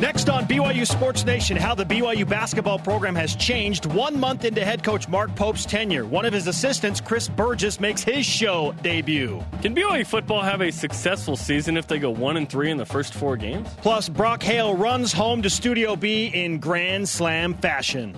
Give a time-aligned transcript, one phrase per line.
[0.00, 4.64] Next on BYU Sports Nation, how the BYU basketball program has changed one month into
[4.64, 6.06] head coach Mark Pope's tenure.
[6.06, 9.44] One of his assistants, Chris Burgess, makes his show debut.
[9.60, 12.86] Can BYU football have a successful season if they go one and three in the
[12.86, 13.68] first four games?
[13.82, 18.16] Plus, Brock Hale runs home to Studio B in Grand Slam fashion.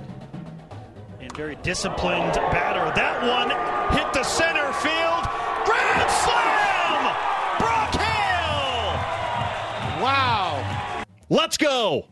[1.20, 2.94] And very disciplined batter.
[2.94, 3.50] That one
[3.98, 5.26] hit the center field.
[5.66, 7.16] Grand Slam!
[7.58, 8.94] Brock Hale!
[10.00, 10.42] Wow.
[11.32, 12.04] Let's go!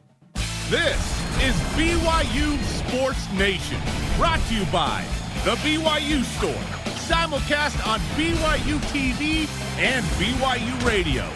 [0.70, 0.96] This
[1.42, 3.78] is BYU Sports Nation,
[4.16, 5.04] brought to you by
[5.44, 6.64] The BYU Store,
[6.96, 9.46] simulcast on BYU TV
[9.78, 11.28] and BYU Radio.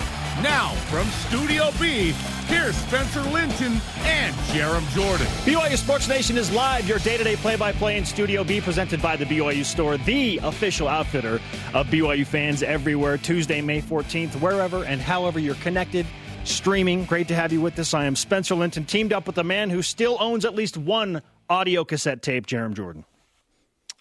[0.42, 2.14] Now, from Studio B,
[2.46, 5.26] here's Spencer Linton and Jarom Jordan.
[5.44, 8.62] BYU Sports Nation is live, your day to day play by play in Studio B,
[8.62, 11.34] presented by the BYU Store, the official outfitter
[11.74, 13.18] of BYU fans everywhere.
[13.18, 16.06] Tuesday, May 14th, wherever and however you're connected
[16.44, 17.04] streaming.
[17.04, 17.94] Great to have you with us.
[17.94, 21.22] I am Spencer Linton, teamed up with a man who still owns at least one
[21.48, 23.04] audio cassette tape, Jarom Jordan.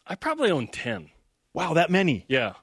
[0.06, 1.10] I probably own 10.
[1.54, 2.26] Wow, that many.
[2.28, 2.54] Yeah.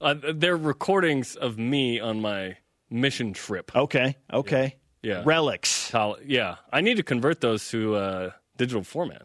[0.00, 2.56] Uh, they're recordings of me on my
[2.90, 3.74] mission trip.
[3.74, 4.76] Okay, okay.
[5.02, 5.22] Yeah.
[5.24, 5.92] Relics.
[6.26, 6.56] Yeah.
[6.72, 9.22] I need to convert those to uh, digital format.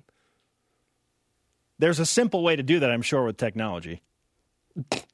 [1.79, 4.01] There's a simple way to do that, I'm sure, with technology.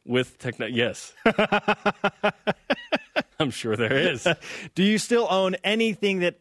[0.05, 1.13] With technology, yes.
[3.39, 4.27] I'm sure there is.
[4.75, 6.39] do you still own anything that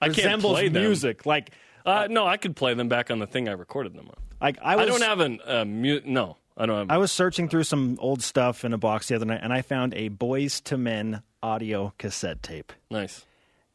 [0.00, 1.26] I resembles music?
[1.26, 1.50] Like,
[1.86, 4.16] Uh, no, I could play them back on the thing I recorded them on.
[4.40, 6.36] like I, was, I don't have an uh, mu- no.
[6.56, 6.90] I don't have.
[6.90, 9.62] I was searching through some old stuff in a box the other night, and I
[9.62, 12.72] found a Boyz II Men audio cassette tape.
[12.90, 13.24] nice.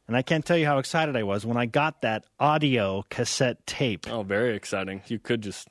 [0.06, 3.66] And I can't tell you how excited I was when I got that audio cassette
[3.66, 4.06] tape.
[4.12, 5.02] Oh, very exciting.
[5.08, 5.70] You could just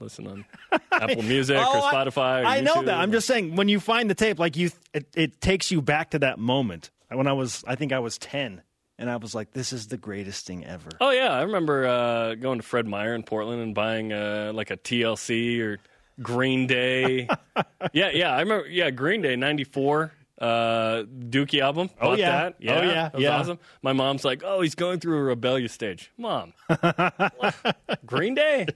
[0.00, 0.44] listen on
[0.92, 2.42] Apple Music Oh, or Spotify.
[2.42, 2.98] Or I, know that.
[2.98, 6.10] I'm just saying when you find the tape, like you, it, it takes you back
[6.10, 7.64] to that moment when I was.
[7.66, 8.62] I think I was ten,
[8.98, 12.34] and I was like, "This is the greatest thing ever." Oh yeah, I remember uh,
[12.34, 15.78] going to Fred Meyer in Portland and buying uh, like a TLC or
[16.20, 17.28] Green Day.
[17.92, 18.68] yeah, yeah, I remember.
[18.68, 21.90] Yeah, Green Day '94 uh, Dookie album.
[22.00, 22.30] Oh, Bought yeah.
[22.30, 22.52] that.
[22.54, 23.38] Oh, yeah, yeah, that was yeah.
[23.38, 23.58] awesome.
[23.82, 26.52] My mom's like, "Oh, he's going through a rebellious stage." Mom,
[28.06, 28.66] Green Day.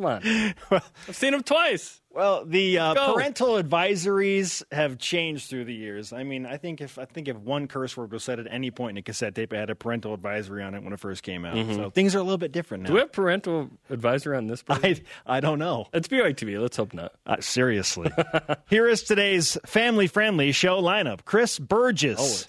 [0.00, 0.54] Come on,
[1.08, 2.00] I've seen him twice.
[2.12, 6.12] Well, the uh, parental advisories have changed through the years.
[6.12, 8.70] I mean, I think if I think if one curse word was said at any
[8.70, 11.22] point in a cassette tape, it had a parental advisory on it when it first
[11.22, 11.54] came out.
[11.74, 12.86] So things are a little bit different now.
[12.86, 12.92] Mm-hmm.
[12.92, 14.62] Do we have parental advisory on this?
[14.62, 14.96] program?
[15.26, 15.86] I I don't know.
[15.92, 16.60] It's BYU TV.
[16.60, 17.12] Let's hope not.
[17.26, 18.10] Uh, seriously.
[18.68, 22.48] Here is today's family friendly show lineup Chris Burgess Always.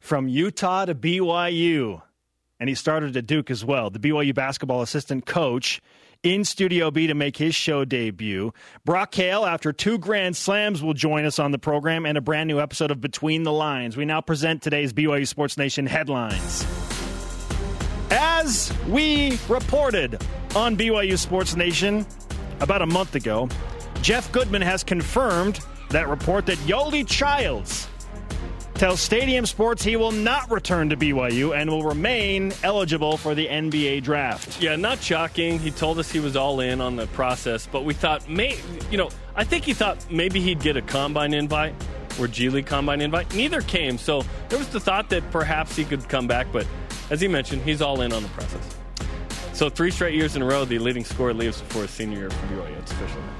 [0.00, 2.02] from Utah to BYU.
[2.60, 3.88] And he started at Duke as well.
[3.88, 5.80] The BYU basketball assistant coach
[6.22, 8.52] in Studio B to make his show debut.
[8.84, 12.48] Brock Hale, after two Grand Slams, will join us on the program and a brand
[12.48, 13.96] new episode of Between the Lines.
[13.96, 16.66] We now present today's BYU Sports Nation headlines.
[18.10, 20.20] As we reported
[20.54, 22.06] on BYU Sports Nation
[22.60, 23.48] about a month ago,
[24.02, 25.60] Jeff Goodman has confirmed
[25.90, 27.88] that report that Yoeli Childs
[28.80, 33.46] tells Stadium Sports he will not return to BYU and will remain eligible for the
[33.46, 34.58] NBA draft.
[34.58, 35.58] Yeah, not shocking.
[35.58, 38.58] He told us he was all in on the process, but we thought, may
[38.90, 41.74] you know, I think he thought maybe he'd get a combine invite
[42.18, 43.34] or G League combine invite.
[43.34, 46.66] Neither came, so there was the thought that perhaps he could come back, but
[47.10, 48.78] as he mentioned, he's all in on the process.
[49.52, 52.30] So three straight years in a row, the leading scorer leaves before his senior year
[52.30, 52.78] for BYU.
[52.78, 53.39] It's official now.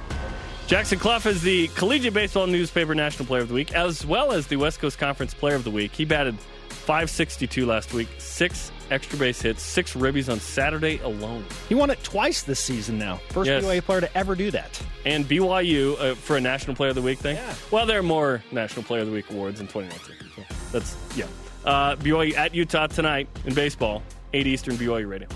[0.70, 4.46] Jackson Cluff is the Collegiate Baseball Newspaper National Player of the Week, as well as
[4.46, 5.90] the West Coast Conference Player of the Week.
[5.92, 6.38] He batted
[6.68, 11.44] 562 last week, six extra base hits, six ribbies on Saturday alone.
[11.68, 13.16] He won it twice this season now.
[13.30, 13.64] First Yes.
[13.64, 14.80] BYU player to ever do that.
[15.04, 17.34] And BYU uh, for a National Player of the Week thing.
[17.34, 17.52] Yeah.
[17.72, 20.30] Well, there are more National Player of the Week awards in 2019.
[20.36, 21.26] So that's, yeah.
[21.64, 25.26] Uh, BYU at Utah tonight in baseball, 8 Eastern BYU Radio.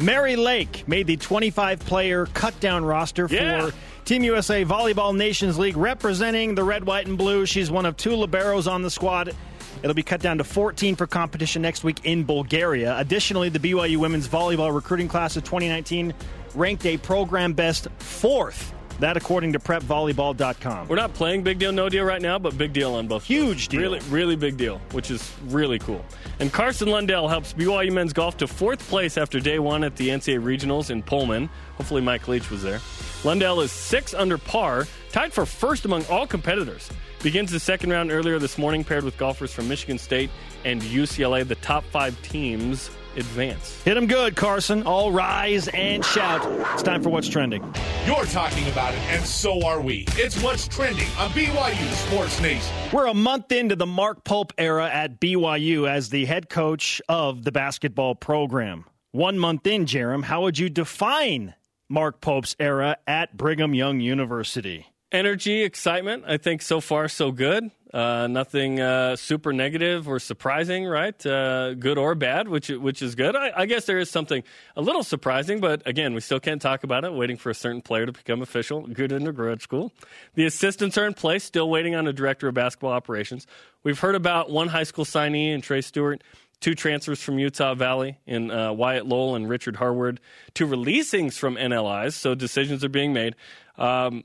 [0.00, 3.66] Mary Lake made the 25 player cut down roster Yeah.
[3.68, 3.74] for
[4.04, 7.46] Team USA Volleyball Nations League representing the red, white, and blue.
[7.46, 9.34] She's one of two liberos on the squad.
[9.82, 12.98] It'll be cut down to 14 for competition next week in Bulgaria.
[12.98, 16.12] Additionally, the BYU women's volleyball recruiting class of 2019
[16.54, 18.74] ranked a program best fourth.
[19.00, 20.88] That according to prepvolleyball.com.
[20.88, 23.24] We're not playing Big Deal, No Deal right now, but big deal on both.
[23.24, 23.80] Huge deal.
[23.80, 26.04] Really, really big deal, which is really cool.
[26.38, 30.10] And Carson Lundell helps BYU men's golf to fourth place after day one at the
[30.10, 31.48] NCAA Regionals in Pullman.
[31.76, 32.80] Hopefully, Mike Leach was there.
[33.24, 36.90] Lundell is six under par, tied for first among all competitors.
[37.22, 40.28] begins the second round earlier this morning, paired with golfers from Michigan State
[40.66, 41.48] and UCLA.
[41.48, 43.82] The top five teams advance.
[43.82, 44.82] Hit them good, Carson.
[44.84, 46.40] All rise and shout.
[46.74, 47.62] It's time for What's Trending.
[48.06, 50.04] You're talking about it, and so are we.
[50.10, 52.74] It's what's trending on BYU Sports Nation.
[52.92, 57.44] We're a month into the Mark Pope era at BYU as the head coach of
[57.44, 58.84] the basketball program.
[59.12, 61.54] One month in, Jarom, how would you define
[61.88, 64.86] Mark Pope's era at Brigham Young University?
[65.12, 66.22] Energy, excitement.
[66.26, 67.70] I think so far so good.
[67.92, 71.26] Uh, nothing uh, super negative or surprising, right?
[71.26, 73.34] Uh, good or bad, which which is good.
[73.34, 74.44] I, I, guess there is something
[74.76, 77.12] a little surprising, but again, we still can't talk about it.
[77.12, 78.86] Waiting for a certain player to become official.
[78.86, 79.90] Good undergrad school.
[80.34, 83.48] The assistants are in place, still waiting on a director of basketball operations.
[83.82, 86.22] We've heard about one high school signee and Trey Stewart
[86.60, 90.20] two transfers from Utah Valley in uh, Wyatt Lowell and Richard Harward,
[90.54, 93.34] two releasings from NLIs, so decisions are being made.
[93.78, 94.24] Um,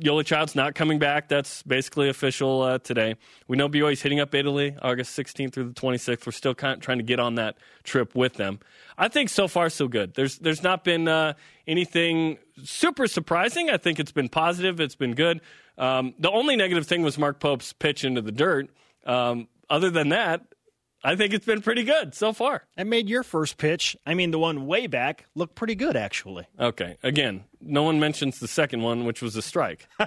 [0.00, 1.28] Yoeli Child's not coming back.
[1.28, 3.16] That's basically official uh, today.
[3.48, 6.26] We know BYU's hitting up Italy August 16th through the 26th.
[6.26, 8.60] We're still kind of trying to get on that trip with them.
[8.98, 10.14] I think so far so good.
[10.14, 11.34] There's there's not been uh,
[11.66, 13.70] anything super surprising.
[13.70, 14.80] I think it's been positive.
[14.80, 15.40] It's been good.
[15.78, 18.68] Um, the only negative thing was Mark Pope's pitch into the dirt.
[19.06, 20.51] Um, other than that,
[21.04, 22.64] I think it's been pretty good so far.
[22.76, 26.46] I made your first pitch, I mean the one way back, look pretty good actually.
[26.58, 26.96] Okay.
[27.02, 29.88] Again, no one mentions the second one, which was a strike.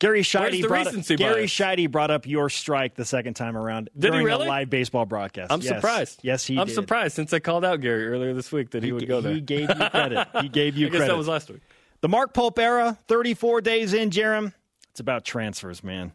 [0.00, 4.24] Gary Sheide brought, up, Gary brought up your strike the second time around did during
[4.24, 4.46] really?
[4.46, 5.52] a live baseball broadcast.
[5.52, 5.74] I'm yes.
[5.74, 6.20] surprised.
[6.22, 6.74] Yes, he I'm did.
[6.74, 9.34] surprised since I called out Gary earlier this week that he, he would go there.
[9.34, 10.26] He gave you credit.
[10.40, 11.12] He gave you I guess credit.
[11.12, 11.60] that was last week.
[12.00, 14.54] The Mark Pope era, 34 days in, Jarom.
[14.90, 16.12] It's about transfers, man.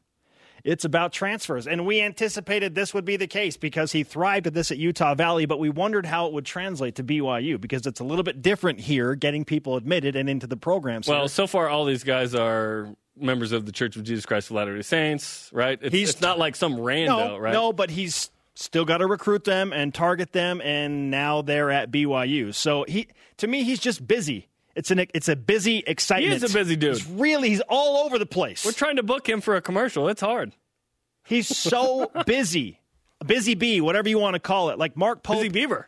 [0.66, 1.68] It's about transfers.
[1.68, 5.14] And we anticipated this would be the case because he thrived at this at Utah
[5.14, 8.42] Valley, but we wondered how it would translate to BYU because it's a little bit
[8.42, 11.04] different here, getting people admitted and into the program.
[11.08, 14.56] Well, so far, all these guys are members of the Church of Jesus Christ of
[14.56, 15.78] Latter day Saints, right?
[15.80, 17.54] It's, he's, it's not like some rando, no, right?
[17.54, 21.92] No, but he's still got to recruit them and target them, and now they're at
[21.92, 22.56] BYU.
[22.56, 23.08] So he,
[23.38, 24.50] to me, he's just busy.
[24.76, 26.32] It's an it's a busy excitement.
[26.32, 26.96] He is a busy dude.
[26.98, 28.66] He's really he's all over the place.
[28.66, 30.10] We're trying to book him for a commercial.
[30.10, 30.54] It's hard.
[31.26, 32.80] He's so busy.
[33.26, 34.78] Busy bee, whatever you want to call it.
[34.78, 35.38] Like Mark Pope.
[35.38, 35.88] Busy Beaver.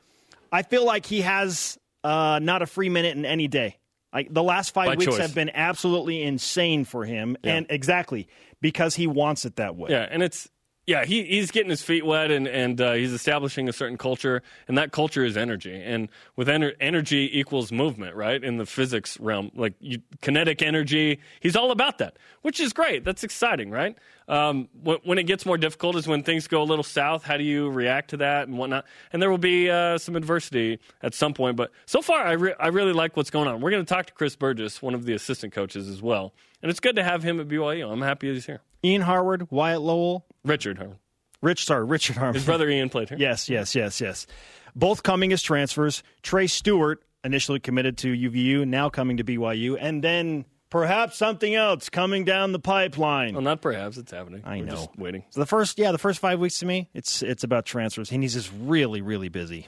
[0.51, 3.77] I feel like he has uh, not a free minute in any day.
[4.13, 5.17] Like the last five By weeks choice.
[5.19, 7.55] have been absolutely insane for him, Yeah.
[7.55, 8.29] and exactly
[8.61, 9.89] because he wants it that way.
[9.91, 10.49] Yeah, and it's
[10.87, 14.41] yeah, he, he's getting his feet wet and and uh, he's establishing a certain culture,
[14.69, 16.07] and that culture is energy, and
[16.37, 18.41] with ener- energy equals movement, right?
[18.41, 23.03] In the physics realm, like you, kinetic energy, he's all about that, which is great.
[23.03, 23.97] That's exciting, right?
[24.29, 27.23] Um, when, when it gets more difficult is when things go a little south.
[27.23, 28.85] How do you react to that and whatnot?
[29.11, 32.55] And there will be uh, some adversity at some point, but so far I re-
[32.57, 33.59] I really like what's going on.
[33.59, 36.69] We're going to talk to Chris Burgess, one of the assistant coaches as well, and
[36.69, 37.91] it's good to have him at BYU.
[37.91, 38.61] I'm happy he's here.
[38.83, 40.97] Ian Harward, Wyatt Lowell, Richard Harmon.
[41.41, 42.33] Rich, sorry, Richard Harmon.
[42.35, 43.17] His brother Ian played here.
[43.17, 44.27] Yes, yes, yes, yes.
[44.75, 46.03] Both coming as transfers.
[46.23, 51.89] Trey Stewart initially committed to UVU, now coming to BYU, and then perhaps something else
[51.89, 53.33] coming down the pipeline.
[53.33, 53.97] Well, not perhaps.
[53.97, 54.41] It's happening.
[54.45, 54.71] I We're know.
[54.71, 55.23] just waiting.
[55.29, 58.23] So the first, yeah, the first five weeks to me, it's it's about transfers, and
[58.23, 59.67] he's just really, really busy.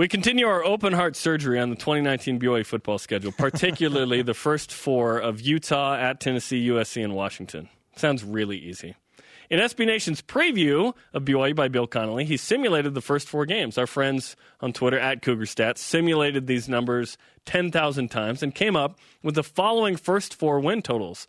[0.00, 4.72] We continue our open heart surgery on the 2019 BYU football schedule, particularly the first
[4.72, 7.68] four of Utah, at Tennessee, USC, and Washington.
[7.96, 8.96] Sounds really easy.
[9.50, 13.76] In SB Nation's preview of BYU by Bill Connolly, he simulated the first four games.
[13.76, 18.98] Our friends on Twitter at Cougar Stats simulated these numbers 10,000 times and came up
[19.22, 21.26] with the following first four win totals.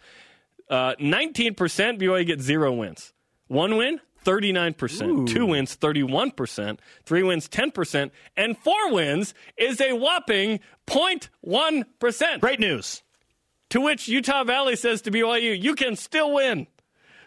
[0.70, 3.12] Uh, 19% BYU gets zero wins.
[3.50, 5.28] One win, 39%.
[5.28, 6.80] Two wins, 31%.
[7.06, 8.12] Three wins, 10%.
[8.38, 12.40] And four wins is a whopping 0.1%.
[12.40, 13.04] Great news.
[13.70, 16.68] To which Utah Valley says to BYU, you can still win.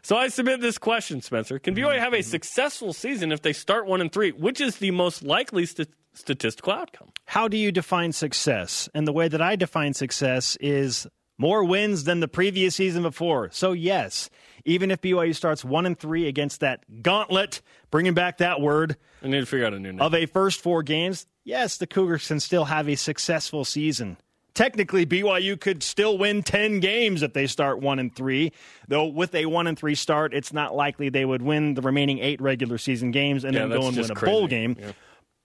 [0.02, 1.59] So I submit this question, Spencer.
[1.59, 2.30] Can BYU have a mm-hmm.
[2.30, 4.33] successful season if they start one and three?
[4.33, 7.09] Which is the most likely st- statistical outcome?
[7.25, 8.90] How do you define success?
[8.92, 11.07] And the way that I define success is
[11.38, 13.50] more wins than the previous season before.
[13.53, 14.31] So yes,
[14.64, 17.61] even if BYU starts one and three against that gauntlet,
[17.91, 20.00] bringing back that word I need to figure out a new name.
[20.00, 24.17] of a first four games, yes, the Cougars can still have a successful season.
[24.55, 28.53] Technically, BYU could still win 10 games if they start 1 and 3.
[28.87, 32.21] Though with a 1 and 3 start, it's not likely they would win the remaining
[32.21, 34.76] 8 regular season games and Yeah, then go and win a bowl game.
[34.79, 34.93] Yeah.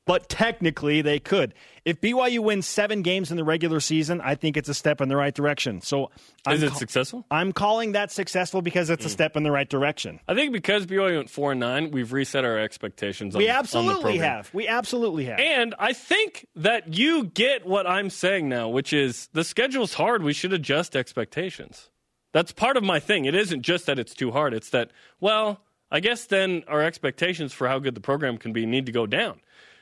[0.10, 1.54] But technically, they could.
[1.86, 5.08] If BYU wins 7 games in the regular season, I think it's a step in
[5.08, 5.82] the right direction.
[5.82, 6.10] So
[6.48, 7.26] I'm is it ca- successful?
[7.30, 8.94] I'm calling that successful because Hmm.
[8.96, 10.20] it's a step in the right direction.
[10.28, 13.36] I think because BYU went four and nine, we've reset our expectations.
[13.36, 14.50] On, We absolutely have.
[14.52, 15.40] We absolutely have.
[15.40, 20.24] And I think that you get what I'm saying now, which is the schedule's hard.
[20.24, 21.92] We should adjust expectations.
[22.34, 23.26] That's part of my thing.
[23.26, 24.56] It isn't just that it's too hard.
[24.56, 24.90] It's that,
[25.20, 25.62] well,
[25.92, 29.06] I guess then our expectations for how good the program can be need to go
[29.06, 29.42] down.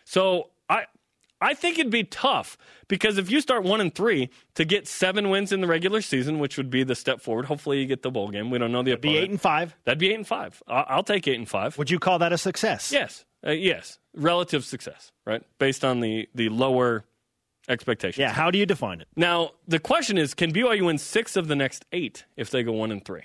[0.09, 0.85] So I
[1.41, 5.29] I think it'd be tough because if you start one and three to get seven
[5.29, 7.45] wins in the regular season, which would be the step forward.
[7.45, 8.49] Hopefully, you get the bowl game.
[8.49, 9.23] We don't know the Be opponent.
[9.23, 9.75] eight and five.
[9.83, 10.63] That'd be eight and five.
[10.67, 11.77] I'll take eight and five.
[11.77, 12.89] Would you call that a success?
[12.91, 15.43] Yes, uh, yes, relative success, right?
[15.59, 17.03] Based on the the lower
[17.67, 18.17] expectations.
[18.19, 18.31] Yeah.
[18.31, 19.07] How do you define it?
[19.17, 22.71] Now the question is, can BYU win six of the next eight if they go
[22.71, 23.23] one and three?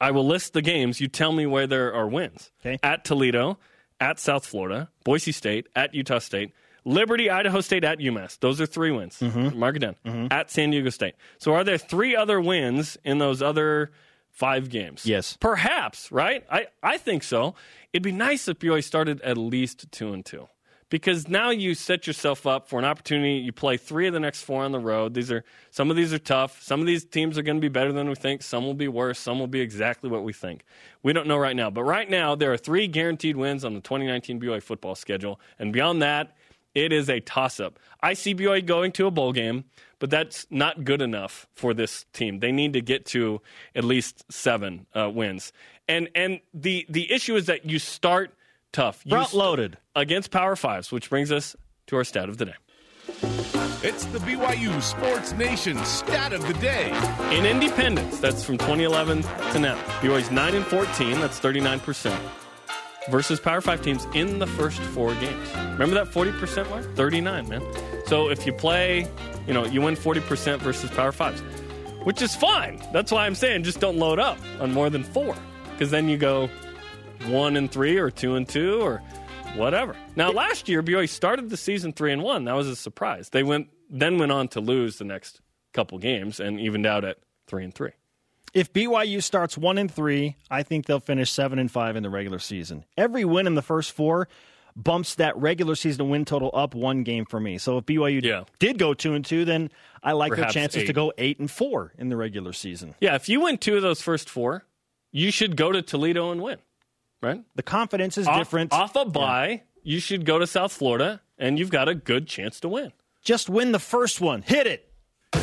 [0.00, 1.00] I will list the games.
[1.00, 2.52] You tell me where there are wins.
[2.60, 2.78] Okay.
[2.82, 3.58] At Toledo,
[4.00, 6.52] at South Florida, Boise State, at Utah State,
[6.84, 8.38] Liberty, Idaho State, at UMass.
[8.40, 9.18] Those are three wins.
[9.18, 9.58] Mm-hmm.
[9.58, 10.28] Mark it down.
[10.30, 11.14] At San Diego State.
[11.38, 13.90] So are there three other wins in those other
[14.30, 15.06] five games?
[15.06, 15.36] Yes.
[15.40, 16.44] Perhaps, right?
[16.50, 17.54] I, I think so.
[17.92, 20.48] It'd be nice if BYU started at least two and two.
[20.90, 23.34] Because now you set yourself up for an opportunity.
[23.34, 25.14] You play three of the next four on the road.
[25.14, 26.62] These are some of these are tough.
[26.62, 28.42] Some of these teams are going to be better than we think.
[28.42, 29.18] Some will be worse.
[29.18, 30.64] Some will be exactly what we think.
[31.02, 31.70] We don't know right now.
[31.70, 35.40] But right now, there are three guaranteed wins on the 2019 BYU football schedule.
[35.58, 36.36] And beyond that,
[36.74, 37.78] it is a toss up.
[38.02, 39.64] I see BYU going to a bowl game,
[39.98, 42.40] but that's not good enough for this team.
[42.40, 43.40] They need to get to
[43.74, 45.52] at least seven uh, wins.
[45.88, 48.34] And and the the issue is that you start
[48.74, 49.00] tough.
[49.06, 49.78] You Front st- loaded.
[49.96, 52.54] against Power Fives, which brings us to our stat of the day.
[53.86, 56.90] It's the BYU Sports Nation stat of the day.
[57.36, 59.76] In Independence, that's from 2011 to now.
[60.00, 62.18] BYU's 9 and 14, that's 39%,
[63.10, 65.48] versus Power 5 teams in the first four games.
[65.78, 66.94] Remember that 40% mark?
[66.96, 67.62] 39, man.
[68.06, 69.06] So if you play,
[69.46, 71.40] you know, you win 40% versus Power 5s,
[72.04, 72.82] which is fine.
[72.92, 75.36] That's why I'm saying just don't load up on more than four,
[75.72, 76.48] because then you go
[77.26, 79.02] one and three or two and two or
[79.56, 79.96] whatever.
[80.16, 82.44] Now, last year, BYU started the season three and one.
[82.44, 83.30] That was a surprise.
[83.30, 85.40] They went then went on to lose the next
[85.72, 87.90] couple games and evened out at three and three.
[88.52, 92.10] If BYU starts one and three, I think they'll finish seven and five in the
[92.10, 92.84] regular season.
[92.96, 94.28] Every win in the first four
[94.76, 97.58] bumps that regular season win total up one game for me.
[97.58, 98.44] So if BYU Yeah.
[98.58, 99.70] did go two and two, then
[100.02, 100.86] I like Perhaps their chances eight.
[100.86, 102.94] to go eight and four in the regular season.
[103.00, 104.64] Yeah, if you win two of those first four,
[105.12, 106.58] you should go to Toledo and win,
[107.22, 107.42] right?
[107.54, 108.72] The confidence is Off- different.
[108.72, 112.60] Off a bye, you should go to South Florida, and you've got a good chance
[112.60, 112.92] to win.
[113.22, 114.42] Just win the first one.
[114.42, 114.92] Hit it.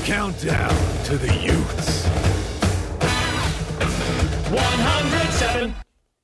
[0.05, 0.69] Countdown
[1.05, 2.05] to the Utes.
[4.51, 5.75] 107.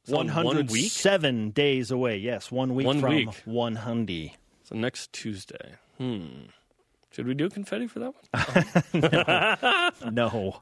[0.08, 0.90] One hundred week?
[0.92, 2.18] seven days away.
[2.18, 3.30] Yes, one week One from week.
[3.44, 4.32] one hundred.
[4.64, 5.74] So next Tuesday.
[5.98, 6.28] Hmm.
[7.12, 8.14] Should we do confetti for that
[8.94, 9.92] one?
[10.14, 10.62] No,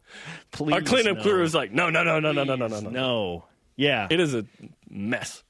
[0.52, 0.74] please.
[0.74, 1.24] Our cleanup no.
[1.24, 2.90] crew is like, no, no, no, no, no, no, no, no, no.
[2.90, 3.46] no.
[3.76, 4.08] Yeah.
[4.10, 4.46] It is a
[4.90, 5.44] mess.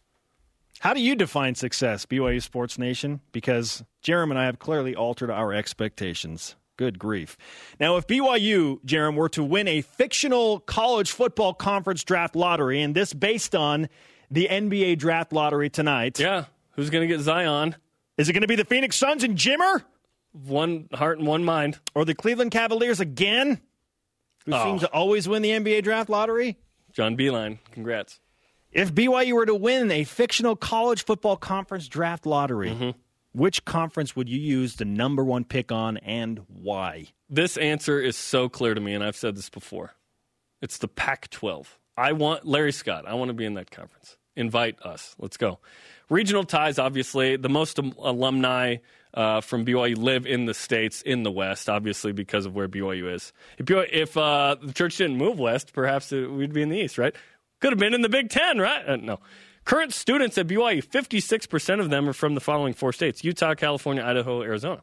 [0.80, 3.22] How do you define success, BYU Sports Nation?
[3.32, 6.56] Because Jerem and I have clearly altered our expectations.
[6.78, 7.38] Good grief.
[7.80, 12.94] Now, if BYU, Jerem, were to win a fictional college football conference draft lottery, and
[12.94, 13.88] this based on
[14.30, 16.46] the NBA draft lottery tonight, Yeah.
[16.72, 17.76] Who's going to get Zion?
[18.18, 19.84] is it going to be the Phoenix Suns and Jimmer?
[20.34, 21.80] One heart and one mind.
[21.94, 23.62] Or the Cleveland Cavaliers again?
[24.46, 24.64] Who Oh.
[24.64, 26.58] seem to always win the NBA draft lottery?
[26.96, 27.60] John Beeline.
[27.72, 28.20] Congrats.
[28.72, 32.90] If BYU were to win a fictional college football conference draft lottery, Mm-hmm.
[33.34, 37.08] which conference would you use the number one pick on and why?
[37.30, 39.94] This answer is so clear to me, and I've said this before.
[40.62, 41.78] It's the Pac 12.
[41.98, 43.06] I want Larry Scott.
[43.08, 44.18] I want to be in that conference.
[44.36, 45.16] Invite us.
[45.20, 45.60] Let's go.
[46.10, 47.36] Regional ties, obviously.
[47.38, 48.78] The most um, alumni
[49.16, 53.12] uh, from BYU live in the States, in the West, obviously, because of where BYU
[53.14, 53.34] is.
[53.58, 56.78] If, BYU, if uh, the church didn't move west, perhaps it, we'd be in the
[56.78, 57.16] East, right?
[57.62, 58.88] Could have been in the Big Ten, right?
[58.88, 59.20] Uh, no.
[59.64, 64.04] Current students at BYU, 56% of them are from the following four states Utah, California,
[64.04, 64.82] Idaho, Arizona.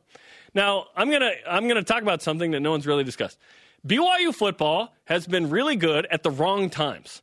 [0.54, 3.38] Now, I'm going to I'm going to talk about something that no one's really discussed.
[3.86, 7.22] BYU football has been really good at the wrong times.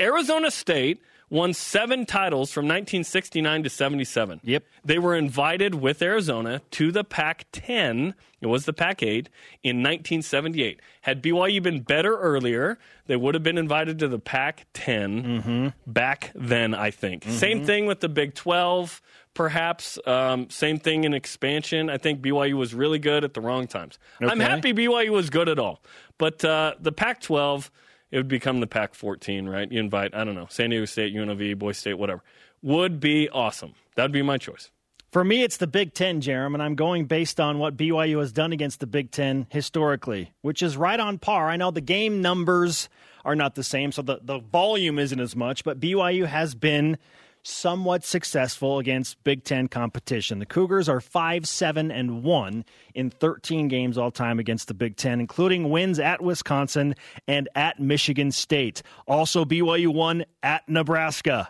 [0.00, 4.40] Arizona State won seven titles from 1969 to 77.
[4.44, 4.64] Yep.
[4.84, 8.14] They were invited with Arizona to the Pac 10.
[8.40, 9.28] It was the Pac 8
[9.62, 10.80] in 1978.
[11.02, 16.30] Had BYU been better earlier, they would have been invited to the Pac 10 back
[16.34, 17.24] then, I think.
[17.24, 19.02] Same thing with the Big 12,
[19.34, 19.98] perhaps.
[20.06, 21.90] Um, same thing in expansion.
[21.90, 23.98] I think BYU was really good at the wrong times.
[24.20, 25.82] I'm happy BYU was good at all.
[26.18, 27.70] But uh, the Pac 12,
[28.10, 29.70] it would become the Pac 14, right?
[29.70, 32.22] You invite, I don't know, San Diego State, UNLV, Boise State, whatever.
[32.62, 33.74] Would be awesome.
[33.94, 34.70] That'd be my choice.
[35.12, 38.32] For me, it's the Big Ten, Jerem, and I'm going based on what BYU has
[38.32, 41.48] done against the Big Ten historically, which is right on par.
[41.48, 42.88] I know the game numbers
[43.24, 46.98] are not the same, so the, the volume isn't as much, but BYU has been
[47.46, 50.38] somewhat successful against Big Ten competition.
[50.38, 54.96] The Cougars are 5 7 and 1 in 13 games all time against the Big
[54.96, 56.94] Ten, including wins at Wisconsin
[57.28, 58.82] and at Michigan State.
[59.06, 61.48] Also, BYU won at Nebraska.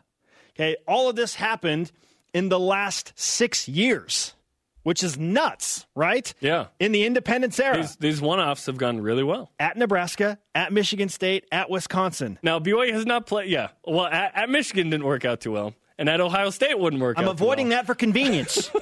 [0.54, 1.92] Okay, all of this happened
[2.32, 4.34] in the last six years,
[4.82, 6.32] which is nuts, right?
[6.40, 6.66] Yeah.
[6.78, 7.76] In the independence era.
[7.76, 9.50] These, these one offs have gone really well.
[9.58, 12.38] At Nebraska, at Michigan State, at Wisconsin.
[12.42, 13.68] Now, BYU has not played, yeah.
[13.84, 15.74] Well, at, at Michigan didn't work out too well.
[15.98, 17.78] And at Ohio State wouldn't work I'm avoiding well.
[17.78, 18.70] that for convenience.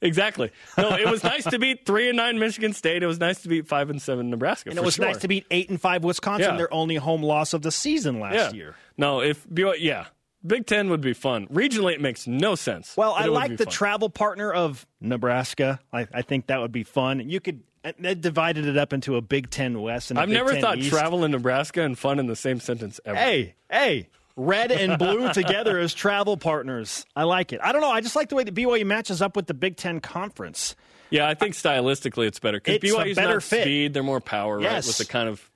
[0.00, 0.52] Exactly.
[0.76, 3.02] No, it was nice to beat three and nine Michigan State.
[3.02, 4.70] It was nice to beat five and seven Nebraska.
[4.70, 5.06] and it was sure.
[5.06, 6.56] nice to beat eight and five Wisconsin, Yeah.
[6.56, 8.52] their only home loss of the season last yeah.
[8.52, 8.76] year.
[8.96, 10.06] No, if yeah,
[10.46, 11.48] Big Ten would be fun.
[11.48, 12.96] Regionally, it makes no sense.
[12.96, 13.72] Well, I like the fun.
[13.72, 15.80] travel partner of Nebraska.
[15.92, 17.28] I, I think that would be fun.
[17.28, 20.28] You could and they divided it up into a Big Ten West and a I've
[20.28, 20.90] Big never Ten thought East.
[20.90, 23.16] travel in Nebraska and fun in the same sentence ever.
[23.16, 27.04] Hey, hey, red and blue together as travel partners.
[27.14, 27.60] I like it.
[27.62, 27.90] I don't know.
[27.90, 30.74] I just like the way that BYU matches up with the Big Ten conference.
[31.10, 33.62] Yeah, I think stylistically it's better because BYU's better not fit.
[33.62, 34.72] speed; they're more power, Yes.
[34.72, 34.86] right?
[34.86, 35.50] With the kind of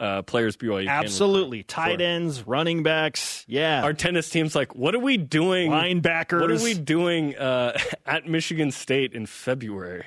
[0.00, 2.06] uh, players BYU can Absolutely, tight Sure.
[2.08, 3.44] ends, running backs.
[3.48, 5.70] Yeah, Our tennis team's like, what are we doing?
[5.70, 6.40] linebackers.
[6.40, 10.04] What are we doing uh, at Michigan State in February?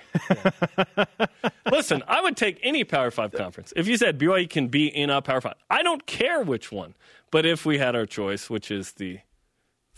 [1.72, 3.74] Listen, I would take any Power Five conference.
[3.76, 6.96] If you said BYU can be in a Power Five, I don't care which one.
[7.32, 9.20] But if we had our choice, which is the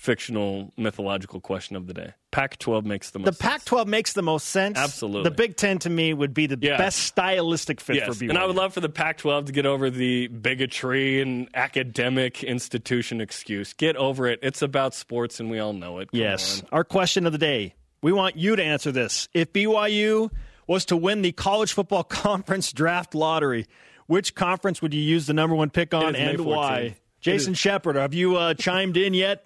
[0.01, 3.37] fictional mythological question of the day, Pac-12 makes the The most.
[3.39, 3.51] sense.
[3.51, 4.77] Pac-12 makes the most sense.
[4.77, 5.23] Absolutely.
[5.29, 6.77] The Big Ten to me would be the Yeah.
[6.77, 8.29] best stylistic fit Yes, for BYU.
[8.29, 13.21] and I would love for the Pac-12 to get over the bigotry and academic institution
[13.21, 13.73] excuse.
[13.73, 14.39] Get over it.
[14.41, 16.11] It's about sports, and we all know it.
[16.11, 16.61] Come Yes.
[16.63, 16.69] on.
[16.71, 17.75] Our question of the day.
[18.01, 19.29] We want you to answer this.
[19.35, 20.31] If BYU
[20.65, 23.67] was to win the college football conference draft lottery,
[24.07, 26.95] which conference would you use the number one pick on It is May and why?
[27.19, 29.45] Jason Shepard, have you uh, chimed in yet?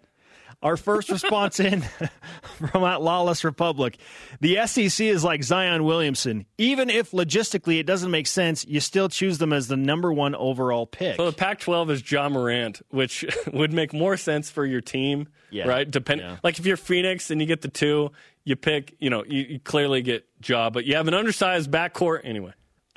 [0.61, 1.81] Our first response in
[2.57, 3.97] from that lawless republic.
[4.41, 6.45] The SEC is like Zion Williamson.
[6.57, 10.33] Even if logistically it doesn't make sense, you still choose them as the number one
[10.35, 11.17] overall pick.
[11.17, 15.67] So the Pac-12 is Ja Morant, which would make more sense for your team, Yeah.
[15.67, 15.89] right?
[15.89, 16.37] Depend Yeah.
[16.43, 18.11] like if you're Phoenix and you get the two,
[18.43, 18.95] you pick.
[18.99, 22.53] You know, you, you clearly get Ja, but you have an undersized backcourt anyway.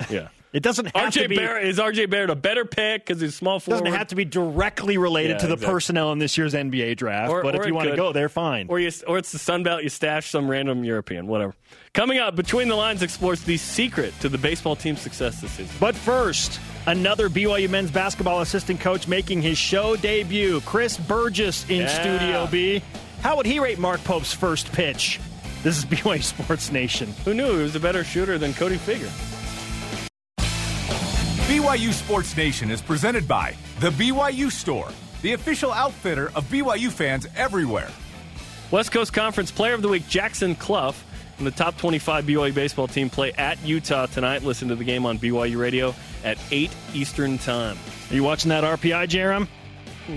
[0.09, 0.29] Yeah.
[0.51, 3.35] It doesn't have to RJ be Barrett is RJ Barrett a better pick because he's
[3.35, 3.83] small forward?
[3.83, 5.73] doesn't have to be directly related Yeah, to the exactly.
[5.73, 7.29] personnel in this year's NBA draft.
[7.31, 8.65] Or- but or if you want to go there, fine.
[8.67, 9.83] or you, or it's the Sun Belt.
[9.83, 11.53] You stash some random European, whatever.
[11.93, 15.75] Coming up, Between the Lines explores the secret to the baseball team's success this season.
[15.79, 21.81] But first, another BYU men's basketball assistant coach making his show debut, Chris Burgess in
[21.81, 21.87] Yeah.
[21.87, 22.81] Studio B.
[23.21, 25.19] How would he rate Mark Pope's first pitch?
[25.61, 27.13] This is BYU Sports Nation.
[27.25, 29.11] Who knew he was a better shooter than Cody Fieger?
[31.59, 34.87] BYU Sports Nation is presented by The BYU Store,
[35.21, 37.89] the official outfitter of BYU fans everywhere.
[38.71, 41.03] West Coast Conference Player of the Week, Jackson Cluff,
[41.37, 44.41] and the top 25 BYU baseball team play at Utah tonight.
[44.43, 45.93] Listen to the game on BYU Radio
[46.23, 47.77] at 8 Eastern Time.
[48.09, 49.49] Are you watching that RPI, Jerem?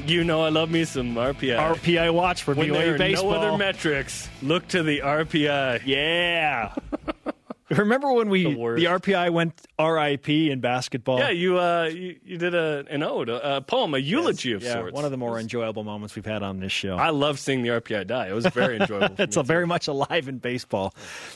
[0.06, 1.58] You know I love me some RPI.
[1.58, 3.30] RPI watch for when there BYU are baseball.
[3.32, 5.82] no other metrics, look to the RPI.
[5.86, 6.72] yeah.
[7.78, 8.84] Remember when we The the.
[8.86, 11.18] RPI went RIP in basketball?
[11.18, 14.62] Yeah, you uh, you, you did a, an ode, a, a poem, a eulogy of
[14.62, 14.94] yeah, sorts.
[14.94, 16.96] one of the more enjoyable moments we've had on this show.
[16.96, 18.28] I love seeing the RPI die.
[18.28, 19.16] It was very enjoyable.
[19.16, 20.94] for It's me, a very much alive in baseball.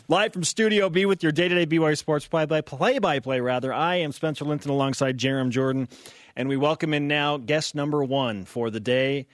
[0.09, 3.41] Live from Studio B with your day-to-day BYU Sports play-by play-by-play.
[3.41, 5.89] Rather, I am Spencer Linton alongside Jerem Jordan,
[6.37, 9.27] and we welcome in now guest number one for the day,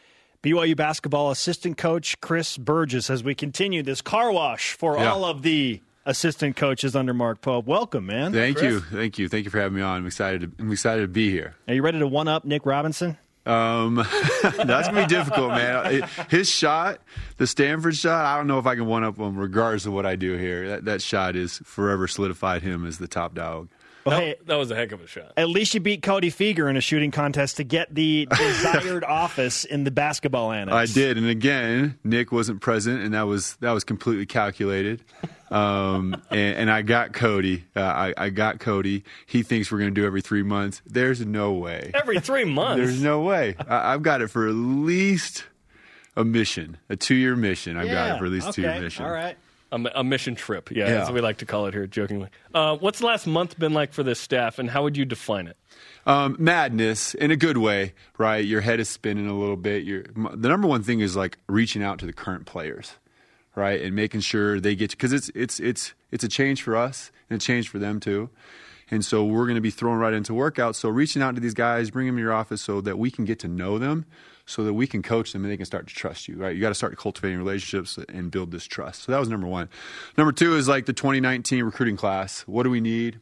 [0.42, 3.10] BYU basketball assistant coach Chris Burgess.
[3.10, 5.12] As we continue this car wash for Yeah.
[5.12, 7.66] all of the assistant coaches under Mark Pope.
[7.66, 8.32] Welcome, man.
[8.32, 9.98] Thank you, thank you, thank you for having me on.
[9.98, 10.40] I'm excited.
[10.42, 11.54] To, I'm excited to be here.
[11.68, 13.18] Are you ready to one up Nick Robinson?
[13.44, 13.96] Um,
[14.42, 16.08] that's gonna be difficult, man.
[16.30, 17.00] His shot,
[17.38, 20.06] the Stanford shot, I don't know if I can one up him, regardless of what
[20.06, 20.68] I do here.
[20.68, 23.68] That that shot is forever solidified him as the top dog.
[24.04, 25.32] Well, That, hey, that was a heck of a shot.
[25.36, 29.64] at least you beat Cody Fieger in a shooting contest to get the desired office
[29.64, 30.74] in the basketball annex.
[30.74, 35.02] I did, and again, Nick wasn't present, and that was that was completely calculated.
[35.52, 37.64] Um, and, and I got Cody.
[37.76, 39.04] Uh, I, I got Cody.
[39.26, 40.80] He thinks we're going to do every three months.
[40.86, 41.90] There's no way.
[41.94, 42.78] Every three months.
[42.78, 43.56] There's no way.
[43.68, 45.44] I, I've got it for at least
[46.16, 47.76] a mission, a two year mission.
[47.76, 48.72] I've got it for at least two okay.
[48.74, 49.04] year mission.
[49.04, 49.36] All right.
[49.70, 50.70] A, a mission trip.
[50.70, 50.90] Yeah, Yeah.
[50.96, 52.28] that's what we like to call it here, jokingly.
[52.54, 55.46] Uh, what's the last month been like for this staff, and how would you define
[55.46, 55.56] it?
[56.04, 58.44] Um, madness in a good way, right?
[58.44, 59.84] Your head is spinning a little bit.
[59.84, 62.92] You're, the number one thing is like reaching out to the current players,
[63.54, 67.10] right, and making sure they get because it's it's it's it's a change for us
[67.30, 68.30] and a change for them too.
[68.90, 70.74] And so we're going to be thrown right into workouts.
[70.74, 73.24] So reaching out to these guys, bring them to your office so that we can
[73.24, 74.04] get to know them.
[74.44, 76.54] so that we can coach them and they can start to trust you, right?
[76.54, 79.04] You got to start cultivating relationships and build this trust.
[79.04, 79.68] So that was number one.
[80.18, 82.42] Number two is like the 2019 recruiting class.
[82.42, 83.20] What do we need?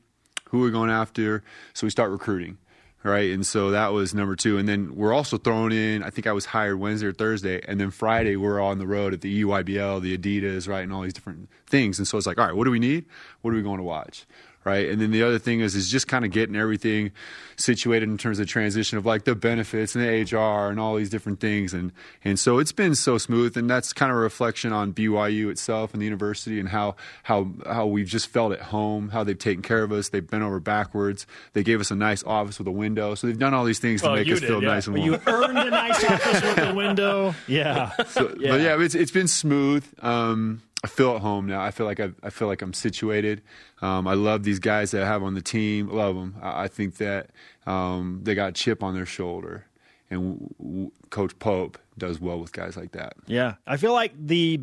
[0.49, 1.45] Who are we going after?
[1.75, 2.59] So we start recruiting
[3.03, 3.31] right?
[3.31, 4.59] And so that was number two.
[4.59, 7.81] And then we're also thrown in, I think I was hired Wednesday or Thursday, and
[7.81, 11.13] then Friday we're on the road at the EYBL, the Adidas, right, and all these
[11.13, 11.99] different things.
[11.99, 13.07] And so it's like, all right, what do we need?
[13.43, 14.27] What are we going to watch?
[14.65, 14.89] Right?
[14.89, 17.13] And then the other thing is is just kind of getting everything
[17.57, 21.11] situated in terms of transition of like the benefits and the HR and all these
[21.11, 21.93] different things, and
[22.25, 25.93] and so it's been so smooth, and that's kind of a reflection on BYU itself
[25.93, 29.63] and the university and how how how we've just felt at home, how they've taken
[29.63, 32.73] care of us, they've bent over backwards, they gave us a nice office with a
[32.73, 34.69] window, so they've done all these things to make us did, feel yeah.
[34.69, 35.21] nice and Well, warm.
[35.27, 37.35] you earned a nice office with a window.
[37.47, 37.91] Yeah.
[38.09, 38.51] So, Yeah.
[38.53, 39.85] But yeah, it's it's been smooth.
[40.03, 41.61] Um, I feel at home now.
[41.61, 43.43] I feel like I, I feel like I'm situated.
[43.83, 45.89] Um, I love these guys that I have on the team.
[45.89, 46.37] Love them.
[46.41, 47.31] I, I think that
[47.67, 49.67] um, they got chip on their shoulder,
[50.11, 53.13] and w- w- Coach Pope does well with guys like that.
[53.27, 53.57] Yeah.
[53.67, 54.61] I feel like the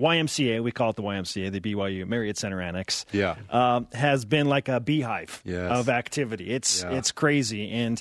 [0.00, 3.36] YMCA, we call it the YMCA, the BYU Marriott Center Annex, Yeah.
[3.50, 5.70] um, has been like a beehive Yes.
[5.70, 6.50] of activity.
[6.50, 6.92] It's Yeah.
[6.92, 8.00] it's crazy, and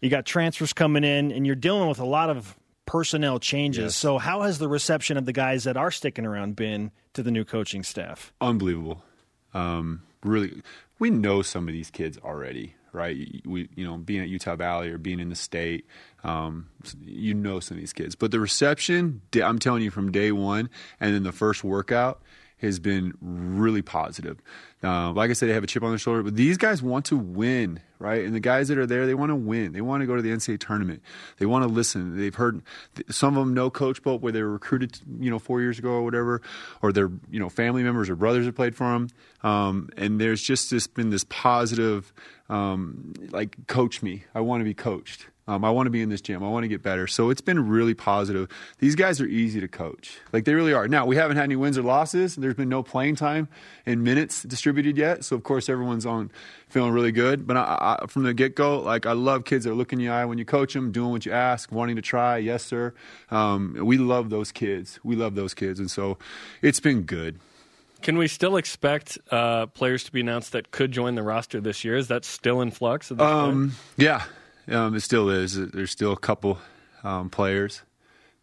[0.00, 3.84] you got transfers coming in, and you're dealing with a lot of personnel changes.
[3.84, 3.96] Yes.
[3.96, 7.30] So, how has the reception of the guys that are sticking around been to the
[7.30, 8.32] new coaching staff?
[8.40, 9.02] unbelievable.
[9.52, 10.62] Um, really,
[10.98, 13.16] we know some of these kids already, right?
[13.44, 15.86] We, you know, being at Utah Valley or being in the state,
[16.24, 16.68] um,
[17.04, 18.14] you know some of these kids.
[18.14, 20.70] But the reception, I'm telling you, from day one,
[21.00, 22.20] and then the first workout
[22.58, 24.40] has been really positive.
[24.82, 27.06] Uh, like I said, they have a chip on their shoulder, but these guys want
[27.06, 28.24] to win, right?
[28.24, 29.72] And the guys that are there, they want to win.
[29.72, 31.02] They want to go to the NCAA tournament.
[31.38, 32.18] They want to listen.
[32.18, 32.62] They've heard
[33.08, 35.90] some of them know Coach Pope, where they were recruited, you know, four years ago
[35.90, 36.42] or whatever,
[36.82, 39.08] or their you know family members or brothers have played for them.
[39.42, 42.12] Um, and there's just this been this positive,
[42.48, 44.24] um, like coach me.
[44.34, 45.26] I want to be coached.
[45.46, 46.42] Um, I want to be in this gym.
[46.42, 47.06] I want to get better.
[47.06, 48.48] So it's been really positive.
[48.78, 50.18] These guys are easy to coach.
[50.32, 50.88] Like they really are.
[50.88, 52.36] Now, we haven't had any wins or losses.
[52.36, 53.48] There's been no playing time
[53.84, 55.24] and minutes distributed yet.
[55.24, 56.30] So, of course, everyone's on
[56.68, 57.46] feeling really good.
[57.46, 60.08] But I, I, from the get go, like I love kids that look in the
[60.08, 62.38] eye when you coach them, doing what you ask, wanting to try.
[62.38, 62.94] Yes, sir.
[63.30, 64.98] Um, we love those kids.
[65.04, 65.78] We love those kids.
[65.78, 66.16] And so
[66.62, 67.38] it's been good.
[68.00, 71.84] Can we still expect uh, players to be announced that could join the roster this
[71.84, 71.96] year?
[71.96, 73.10] Is that still in flux?
[73.10, 73.34] At this point?
[73.34, 74.24] Um, yeah,
[74.68, 75.54] um, it still is.
[75.54, 76.58] There's still a couple
[77.02, 77.82] um, players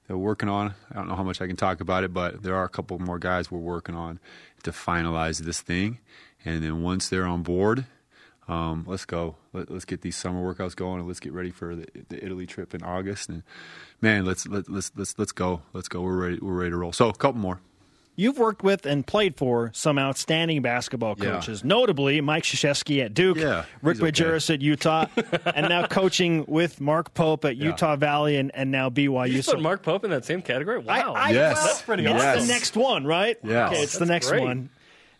[0.07, 0.75] that we're working on.
[0.89, 2.99] I don't know how much I can talk about it, but there are a couple
[2.99, 4.19] more guys we're working on
[4.63, 5.99] to finalize this thing.
[6.43, 7.85] And then once they're on board,
[8.47, 9.37] um, let's go.
[9.53, 12.45] Let, us get these summer workouts going, and let's get ready for the, the Italy
[12.45, 13.29] trip in August.
[13.29, 13.43] And
[14.01, 15.61] man, let's let, let's let's let's go.
[15.73, 16.01] Let's go.
[16.01, 16.39] We're ready.
[16.41, 16.91] We're ready to roll.
[16.91, 17.61] So a couple more.
[18.21, 21.31] You've worked with and played for some outstanding basketball Yeah.
[21.31, 24.11] coaches, notably Mike Krzyzewski at Duke, Yeah, Rick he's okay.
[24.11, 25.07] Majerus at Utah,
[25.55, 29.31] and now coaching with Mark Pope at Utah Valley and, and now BYU.
[29.31, 30.77] you So put Mark Pope in that same category?
[30.77, 31.13] Wow.
[31.15, 31.55] I, Yes.
[31.57, 32.41] well, That's pretty it's awesome.
[32.47, 33.37] the next one, right?
[33.43, 33.71] Yes.
[33.71, 34.43] Okay, it's the next great.
[34.43, 34.69] one.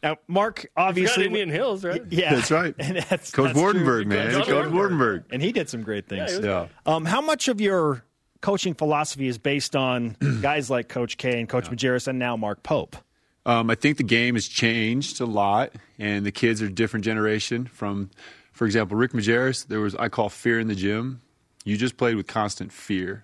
[0.03, 1.25] Now, Mark You got obviously.
[1.25, 2.01] Indian Hills, right?
[2.09, 2.75] Yeah, That's right.
[2.79, 3.59] And that's, Coach that's.
[3.59, 4.31] Wardenberg, man.
[4.31, 4.73] Coach Coach Wardenberg.
[4.73, 5.23] Wardenberg.
[5.31, 6.31] And he did some great things.
[6.31, 6.67] he was Yeah.
[6.85, 8.03] Um, how much of your
[8.41, 12.63] coaching philosophy is based on guys like Coach K and Coach Majerus and now Mark
[12.63, 12.97] Pope?
[13.45, 17.05] Um, I think the game has changed a lot, and the kids are a different
[17.05, 17.65] generation.
[17.65, 18.11] From,
[18.53, 21.21] for example, Rick Majerus, there was I call fear in the gym.
[21.63, 23.23] You just played with constant fear,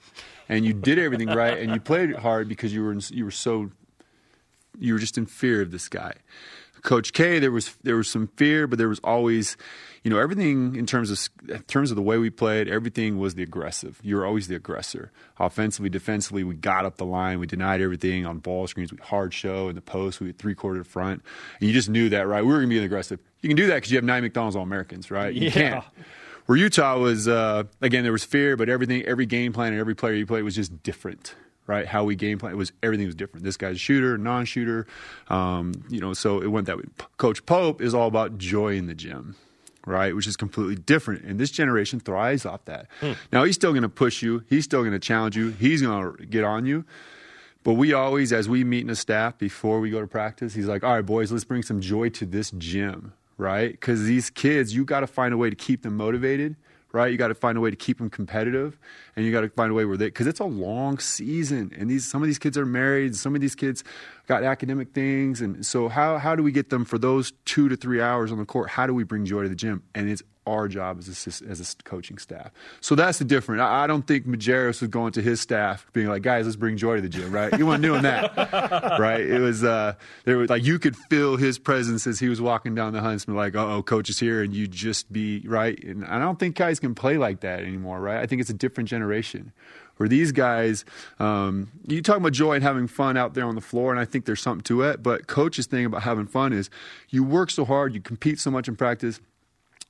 [0.50, 3.32] and you did everything right, and you played hard because you were in, you were
[3.32, 3.72] so
[4.80, 6.14] you were just in fear of this guy.
[6.82, 9.58] Coach K, there was there was some fear, but there was always,
[10.08, 12.70] you know, everything in terms of in terms of the way we played.
[12.70, 14.00] Everything was the aggressive.
[14.02, 15.12] You were always the aggressor.
[15.38, 17.40] Offensively, defensively, we got up the line.
[17.40, 18.94] We denied everything on ball screens.
[18.94, 20.22] We hard show in the post.
[20.22, 21.24] We had three quarter front,
[21.60, 22.42] and you just knew that, right?
[22.42, 23.20] We were going to be aggressive.
[23.42, 25.34] You can do that because you have nine McDonald's All Americans, right?
[25.34, 25.52] You Yeah.
[25.52, 25.84] can't.
[26.46, 29.94] Where Utah was, uh, again, there was fear, but everything, every game plan and every
[29.96, 31.86] player you played was just different, right?
[31.86, 33.44] How we game plan it was everything was different.
[33.44, 34.88] This guy's a shooter, non-shooter,
[35.28, 36.14] um, you know.
[36.14, 36.86] So it went that way.
[36.98, 39.36] P- Coach Pope is all about joy in the gym,
[39.86, 40.16] right?
[40.16, 42.88] Which is completely different, and this generation thrives off that.
[43.00, 43.14] Hmm.
[43.32, 44.44] Now he's still going to push you.
[44.50, 45.52] He's still going to challenge you.
[45.52, 46.86] He's going to get on you.
[47.64, 50.68] But we always, as we meet in a staff before we go to practice, he's
[50.68, 53.72] like, all right, boys, let's bring some joy to this gym, right?
[53.72, 56.56] Because these kids, you got to find a way to keep them motivated,
[56.92, 57.12] right?
[57.12, 58.78] You got to find a way to keep them competitive,
[59.16, 61.90] and you got to find a way where they, because it's a long season, and
[61.90, 63.84] these some of these kids are married, some of these kids
[64.28, 67.76] got academic things, and so how how do we get them for those two to
[67.76, 68.70] three hours on the court?
[68.70, 69.84] How do we bring joy to the gym?
[69.94, 72.52] And it's our job as a, as a coaching staff.
[72.82, 73.62] So that's the difference.
[73.62, 76.78] I, I don't think Majerus was going to his staff being like, guys, let's bring
[76.78, 77.56] joy to the gym, right?
[77.58, 78.36] You weren't doing that,
[79.00, 79.22] right?
[79.22, 82.74] It was, uh, there was like, you could feel his presence as he was walking
[82.74, 85.82] down the Huntsman, like, oh, coach is here, and you just be, right?
[85.84, 88.18] And I don't think guys can play like that anymore, right?
[88.18, 89.52] I think it's a different generation.
[89.98, 90.86] Where these guys,
[91.20, 94.06] um, you talk about joy and having fun out there on the floor, and I
[94.06, 95.02] think there's something to it.
[95.02, 96.70] But coach's thing about having fun is
[97.10, 99.20] you work so hard, you compete so much in practice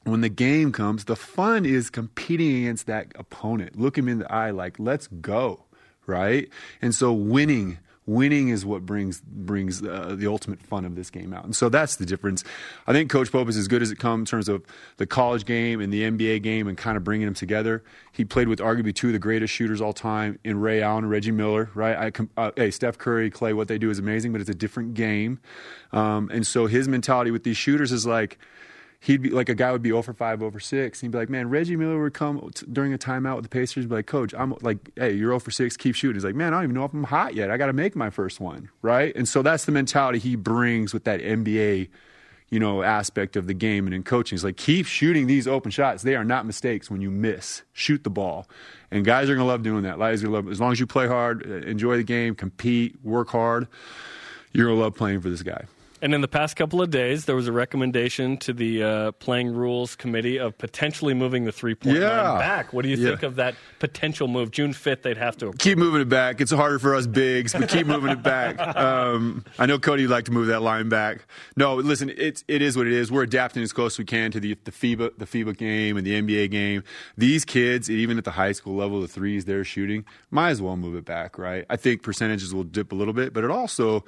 [0.04, 3.78] when the game comes, the fun is competing against that opponent.
[3.80, 5.66] Look him in the eye like, let's go,
[6.06, 6.50] right?
[6.82, 11.34] And so winning, winning is what brings brings uh, the ultimate fun of this game
[11.34, 11.44] out.
[11.44, 12.44] And so that's the difference.
[12.88, 14.64] I think Coach Pope is as good as it comes in terms of
[14.96, 17.84] the college game and the NBA game and kind of bringing them together.
[18.14, 21.12] He played with arguably two of the greatest shooters all time in Ray Allen and
[21.12, 22.14] Reggie Miller, right?
[22.16, 24.94] I, uh, hey, Steph Curry, Clay, what they do is amazing, but it's a different
[24.94, 25.40] game.
[25.92, 28.40] Um, and so his mentality with these shooters is like,
[29.00, 31.02] he'd be like a guy would be over five, over six.
[31.02, 33.50] And he'd be like, man, Reggie Miller would come t- during a timeout with the
[33.50, 36.16] Pacers, and be like, Coach, I'm like, hey, you're over six, keep shooting.
[36.16, 37.52] He's like, man, I don't even know if I'm hot yet.
[37.52, 39.16] I got to make my first one, right?
[39.16, 41.90] And so that's the mentality he brings with that NBA,
[42.50, 44.36] you know, aspect of the game and in coaching.
[44.36, 46.04] He's like, keep shooting these open shots.
[46.04, 47.64] They are not mistakes when you miss.
[47.74, 48.48] Shoot the ball.
[48.90, 50.00] And guys are gonna love doing that.
[50.00, 52.96] Guys are gonna love as long as you play hard, uh, enjoy the game, compete,
[53.04, 53.68] work hard.
[54.54, 55.66] You're gonna love playing for this guy.
[56.02, 59.50] And in the past couple of days, there was a recommendation to the uh, playing
[59.54, 62.30] rules committee of potentially moving the three point Yeah.
[62.32, 62.72] line back.
[62.74, 63.10] What do you Yeah.
[63.10, 64.52] think of that potential move?
[64.52, 65.52] June fifth, they'd have to.
[65.58, 66.40] keep moving it back.
[66.40, 68.58] It's harder for us bigs, but keep moving it back.
[68.78, 71.26] Um, I know Cody would like to move that line back.
[71.56, 73.12] No, listen, it's it is what it is.
[73.12, 76.06] We're adapting as close as we can to the the FIBA the FIBA game and
[76.06, 76.84] the NBA game.
[77.18, 80.78] These kids, even at the high school level, the threes they're shooting, might as well
[80.78, 81.66] move it back, right?
[81.70, 84.06] I think percentages will dip a little bit, but it also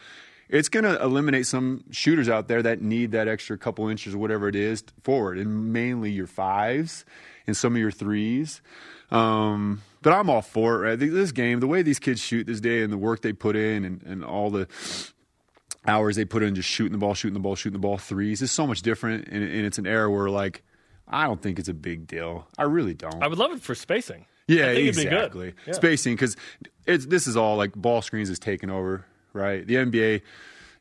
[0.49, 4.17] it's going to eliminate some shooters out there that need that extra couple inches or
[4.17, 7.05] whatever it is forward, and mainly your fives
[7.47, 8.61] and some of your threes.
[9.11, 10.89] Um, but I'm all for it.
[10.89, 10.99] Right?
[10.99, 13.85] This game, the way these kids shoot this day, and the work they put in,
[13.85, 14.67] and, and all the
[15.87, 18.41] hours they put in just shooting the ball, shooting the ball, shooting the ball threes
[18.41, 19.27] is so much different.
[19.27, 20.63] And, and it's an era where like
[21.07, 22.47] I don't think it's a big deal.
[22.57, 23.21] I really don't.
[23.23, 24.25] I would love it for spacing.
[24.47, 25.51] Yeah, exactly.
[25.51, 25.55] Be.
[25.67, 25.73] Yeah.
[25.73, 26.35] Spacing because
[26.85, 29.05] it's this is all like ball screens is taking over,
[29.39, 29.65] right?
[29.65, 30.21] The NBA,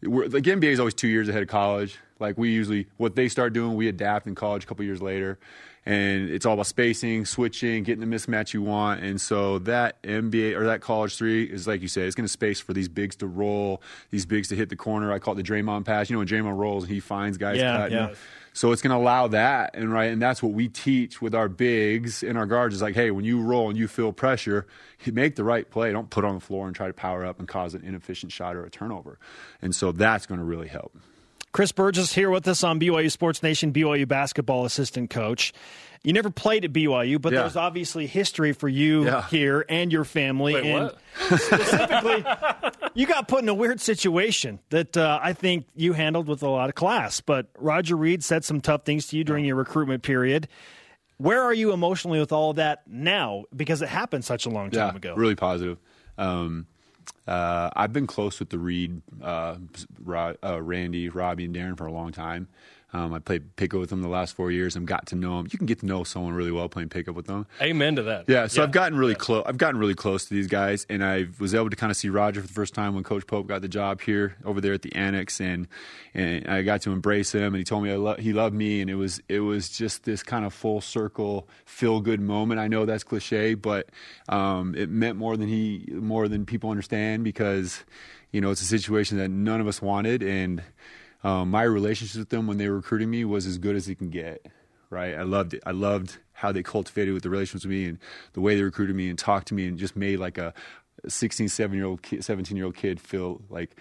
[0.02, 1.98] like NBA is always two years ahead of college.
[2.20, 5.38] Like we usually what they start doing, we adapt in college a couple years later,
[5.86, 9.02] and it's all about spacing, switching, getting the mismatch you want.
[9.02, 12.32] And so that NBA or that college three is like you said, it's going to
[12.32, 15.12] space for these bigs to roll, these bigs to hit the corner.
[15.12, 16.10] I call it the Draymond pass.
[16.10, 17.96] You know when Draymond rolls and he finds guys Yeah, cutting.
[17.98, 18.14] yeah.
[18.54, 21.48] So it's going to allow that, and right, and that's what we teach with our
[21.48, 22.74] bigs and our guards.
[22.74, 24.66] Is like, hey, when you roll and you feel pressure,
[25.06, 25.92] make the right play.
[25.92, 28.56] Don't put on the floor and try to power up and cause an inefficient shot
[28.56, 29.20] or a turnover.
[29.62, 30.96] And so that's going to really help.
[31.52, 35.52] Chris Burgess here with us on BYU Sports Nation, BYU basketball assistant coach.
[36.04, 37.40] You never played at BYU, but Yeah.
[37.40, 39.26] there's obviously history for you Yeah.
[39.28, 40.54] here and your family.
[40.54, 40.98] Wait, and what?
[41.42, 42.24] specifically,
[42.94, 46.48] you got put in a weird situation that uh, I think you handled with a
[46.48, 47.20] lot of class.
[47.20, 50.46] But Roger Reid said some tough things to you during your recruitment period.
[51.16, 53.44] Where are you emotionally with all of that now?
[53.54, 55.14] Because it happened such a long time ago.
[55.16, 55.78] Really positive.
[56.16, 56.66] Um,
[57.26, 59.56] uh, I've been close with the Reid, uh,
[60.08, 62.48] uh, Randy, Robbie, and Darren for a long time.
[62.92, 64.74] Um, I played pickup with them the last four years.
[64.74, 65.48] I've got to know them.
[65.50, 67.46] You can get to know someone really well playing pickup with them.
[67.60, 68.24] Amen to that.
[68.28, 69.44] Yeah, so I've gotten really close.
[69.46, 72.08] I've gotten really close to these guys, and I was able to kind of see
[72.08, 74.80] Roger for the first time when Coach Pope got the job here over there at
[74.80, 75.68] the Annex, and
[76.14, 78.80] and I got to embrace him, and he told me I lo- he loved me,
[78.80, 82.58] and it was it was just this kind of full circle feel good moment.
[82.58, 83.90] I know that's cliche, but
[84.30, 87.84] um, it meant more than he more than people understand because
[88.32, 90.62] you know it's a situation that none of us wanted, and
[91.24, 93.96] um, my relationship with them when they were recruiting me was as good as it
[93.96, 94.46] can get
[94.90, 95.14] right?
[95.14, 95.62] I loved it.
[95.66, 97.98] I loved how they cultivated with the relationships with me and
[98.32, 100.54] the way they recruited me and talked to me and just made like a
[101.06, 103.76] 16, 17 year old, kid, 17 year old kid feel like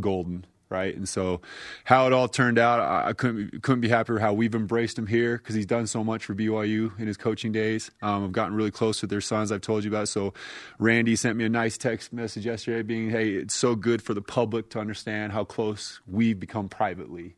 [0.00, 0.44] golden.
[0.70, 1.40] Right, and so
[1.82, 5.36] how it all turned out, I, couldn't couldn't be happier how we've embraced him here
[5.36, 7.90] because he's done so much for BYU in his coaching days.
[8.02, 9.50] Um, I've gotten really close with their sons.
[9.50, 10.08] I've told you about.
[10.08, 10.32] So,
[10.78, 14.22] Randy sent me a nice text message yesterday, being, "Hey, it's so good for the
[14.22, 17.34] public to understand how close we've become privately."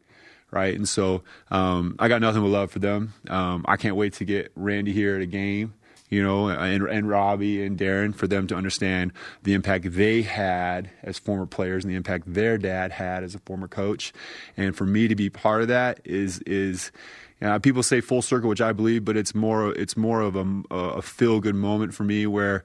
[0.52, 0.76] right?
[0.76, 3.14] And so um, I got nothing but love for them.
[3.28, 5.74] Um, I can't wait to get Randy here at a game,
[6.12, 10.90] you know, and, and Robbie and Darren for them to understand the impact they had
[11.02, 14.12] as former players and the impact their dad had as a former coach.
[14.54, 16.92] And for me to be part of that is is.
[17.62, 21.02] People say full circle, which I believe, but it's more it's more of a, a
[21.02, 22.62] feel good moment for me where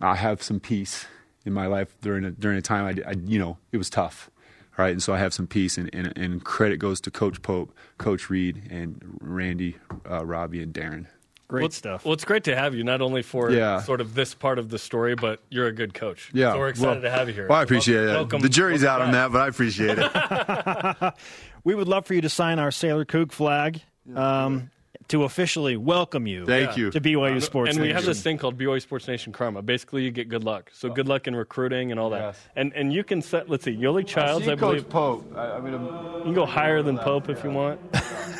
[0.00, 1.06] I have some peace
[1.44, 4.30] in my life during a, during a time I, I you know it was tough
[4.78, 4.90] right?
[4.90, 8.28] And so I have some peace, and, and, and credit goes to Coach Pope, Coach
[8.28, 11.06] Reid, and Randy, uh, Robbie, and Darren.
[11.48, 12.04] Great well, stuff.
[12.04, 13.80] Well, it's great to have you, not only for Yeah.
[13.80, 16.30] sort of this part of the story, but you're a good coach.
[16.32, 17.46] Yeah, So we're excited well- to have you here.
[17.48, 18.16] Well, I appreciate Welcome- it.
[18.18, 21.14] welcome- the jury's welcome out on that, but I appreciate it.
[21.64, 23.80] we would love for you to sign our Sailor Coug flag.
[24.14, 24.70] Um,
[25.08, 26.44] to officially welcome you.
[26.46, 26.90] Thank you.
[26.90, 27.76] to BYU Sports.
[27.76, 29.62] and we have this thing called BYU Sports Nation Karma.
[29.62, 30.70] Basically, you get good luck.
[30.72, 31.10] So good oh.
[31.10, 32.20] luck in recruiting and all that.
[32.20, 32.40] Yes.
[32.56, 33.48] And and you can set.
[33.48, 34.88] Let's see, Yoeli Childs, I, believe.
[34.88, 35.32] Pope.
[35.36, 37.80] I, I mean, You can go higher than Pope if you want.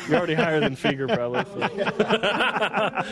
[0.07, 1.43] You're already higher than Fieger, probably.
[1.43, 1.57] So.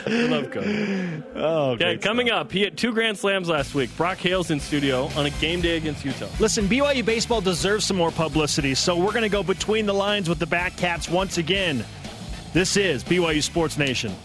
[0.08, 1.24] we love Cody.
[1.36, 3.96] Oh, Okay, great coming up, he hit two grand slams last week.
[3.98, 6.28] Brock Hale's in studio on a game day against Utah.
[6.39, 10.30] Listen, BYU baseball deserves some more publicity, so we're going to go between the lines
[10.30, 11.84] with the Batcats once again.
[12.56, 14.15] This is BYU Sports Nation.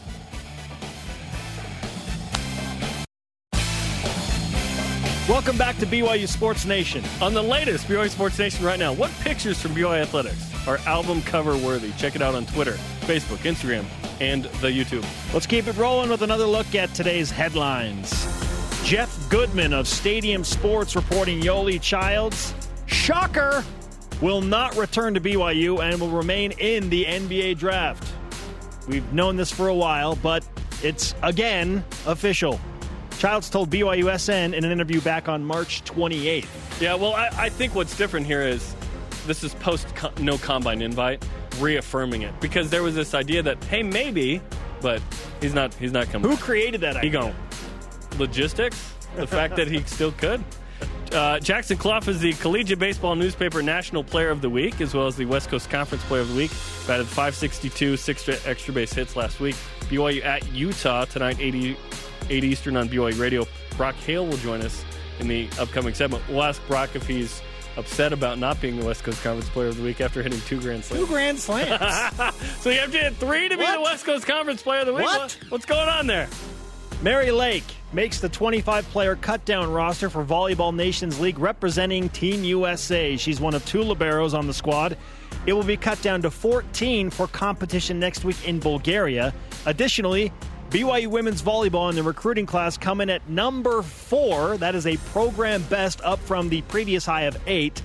[5.28, 7.02] Welcome back to BYU Sports Nation.
[7.20, 11.22] On the latest BYU Sports Nation right now, what pictures from BYU Athletics are album
[11.22, 11.90] cover worthy?
[11.98, 13.84] Check it out on Twitter, Facebook, Instagram,
[14.20, 15.04] and the YouTube.
[15.34, 18.12] Let's keep it rolling with another look at today's headlines.
[18.84, 22.54] Jeff Goodman of Stadium Sports reporting Yoeli Childs,
[22.86, 23.64] shocker,
[24.20, 28.06] will not return to BYU and will remain in the NBA draft.
[28.90, 30.46] We've known this for a while, but
[30.82, 32.60] it's again official.
[33.18, 36.80] Childs told BYUSN in an interview back on March 28th.
[36.80, 38.74] Yeah, well, I, I think what's different here is
[39.26, 39.86] this is post
[40.18, 41.24] no combine invite,
[41.58, 44.40] reaffirming it because there was this idea that hey maybe,
[44.80, 45.00] but
[45.40, 46.30] he's not he's not coming.
[46.30, 47.10] Who created that He idea?
[47.20, 47.34] going
[48.18, 48.94] logistics?
[49.16, 50.42] The fact that he still could.
[51.12, 55.08] Uh, Jackson Cluff is the Collegiate Baseball Newspaper National Player of the Week, as well
[55.08, 56.50] as the West Coast Conference Player of the Week.
[56.86, 59.56] Batted 562, six extra base hits last week.
[59.88, 61.76] BYU at Utah tonight, 80,
[62.28, 63.44] 8 Eastern on BYU Radio.
[63.76, 64.84] Brock Hale will join us
[65.18, 66.22] in the upcoming segment.
[66.28, 67.42] We'll ask Brock if he's
[67.76, 70.60] upset about not being the West Coast Conference Player of the Week after hitting two
[70.60, 71.02] grand slams.
[71.06, 71.70] Two grand slams.
[72.60, 73.74] So you have to hit three to be What?
[73.76, 75.04] the West Coast Conference Player of the Week.
[75.06, 75.36] What?
[75.48, 76.28] What's going on there?
[77.02, 82.44] Mary Lake makes the 25 player cut down roster for Volleyball Nations League representing Team
[82.44, 83.16] USA.
[83.16, 84.98] She's one of two Liberos on the squad.
[85.46, 89.32] It will be cut down to 14 for competition next week in Bulgaria.
[89.64, 90.30] Additionally,
[90.68, 94.58] BYU women's volleyball in the recruiting class come in at number four.
[94.58, 97.80] That is a program best up from the previous high of eight.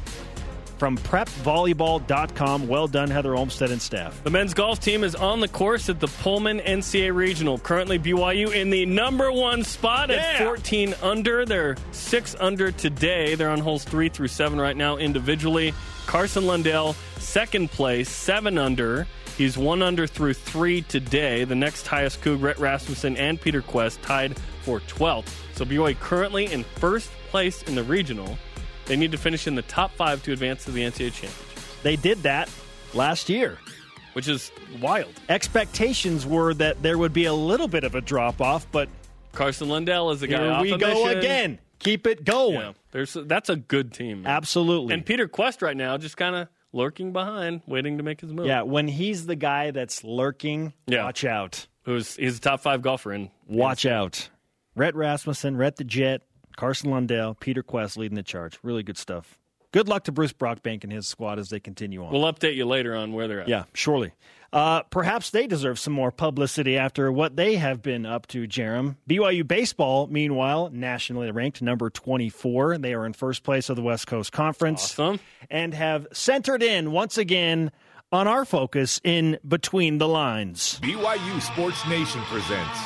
[0.77, 2.67] From prepvolleyball.com.
[2.67, 4.21] Well done, Heather Olmstead and staff.
[4.23, 7.57] The men's golf team is on the course at the Pullman NCAA Regional.
[7.57, 11.45] Currently, BYU in the number one spot at 14 under.
[11.45, 13.35] They're six under today.
[13.35, 15.73] They're on holes three through seven right now individually.
[16.05, 19.07] Carson Lundell, second place, seven under.
[19.37, 21.43] He's one under through three today.
[21.43, 25.27] The next highest Coug, Rhett Rasmussen and Peter Kuest tied for 12th.
[25.55, 28.37] So BYU currently in first place in the regional.
[28.85, 31.31] They need to finish in the top five to advance to the NCAA championship,
[31.83, 32.49] They did that
[32.93, 33.57] last year.
[34.13, 35.11] which is wild.
[35.29, 38.87] expectations were that there would be a little bit of a drop off, but
[39.33, 41.17] Carson Lundell is the guy here we go mission.
[41.19, 41.59] again.
[41.79, 42.53] Keep it going.
[42.55, 44.21] Yeah, there's that's a good team.
[44.21, 44.31] man.
[44.31, 44.93] Absolutely.
[44.93, 48.45] And Peter Kuest right now just kind of lurking behind, waiting to make his move.
[48.47, 51.03] yeah, when he's the guy that's lurking, Yeah.
[51.03, 51.67] watch out.
[51.83, 53.29] who's he's a top five golfer in.
[53.47, 54.29] Watch out.
[54.75, 56.21] Rhett Rasmussen, Rhett the Jet,
[56.55, 58.57] Carson Lundell, Peter Kuest leading the charge.
[58.63, 59.37] Really good stuff.
[59.71, 62.13] Good luck to Bruce Brockbank and his squad as they continue on.
[62.13, 63.49] We'll update you later on where they're at.
[63.49, 64.13] Yeah, surely.
[64.53, 68.95] Uh, perhaps they deserve some more publicity after what they have been up to, Jarom.
[69.09, 72.77] BYU baseball, meanwhile, nationally ranked number 24.
[72.77, 75.19] They are in first place of the West Coast Conference Awesome.
[75.49, 77.69] and have centered in once again
[78.13, 80.79] on our focus in Between the Lines.
[80.81, 82.79] BYU Sports Nation presents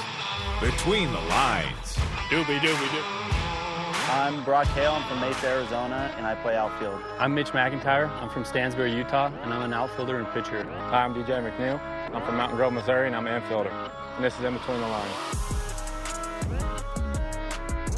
[0.60, 1.98] Between the Lines.
[2.32, 3.29] Doobie doobie doo.
[4.10, 4.94] I'm Brock Hale.
[4.94, 7.00] I'm from Mesa, Arizona, and I play outfield.
[7.20, 8.10] I'm Mitch McIntyre.
[8.22, 10.64] I'm from Stansbury, Utah, and I'm an outfielder and pitcher.
[10.64, 11.80] Hi, I'm DJ McNeil.
[12.12, 13.72] I'm from Mountain Grove, Missouri, and I'm an infielder.
[14.16, 15.14] And this is In Between the Lines.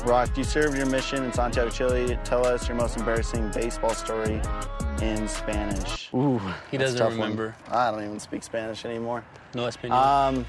[0.04, 2.20] Brock, you served your mission in Santiago, Chile.
[2.26, 4.42] Tell us your most embarrassing baseball story
[5.02, 6.10] in Spanish.
[6.14, 7.22] Ooh, he doesn't tough one.
[7.22, 7.56] remember.
[7.70, 9.24] I don't even speak Spanish anymore.
[9.54, 9.94] No español.
[9.94, 10.46] Um,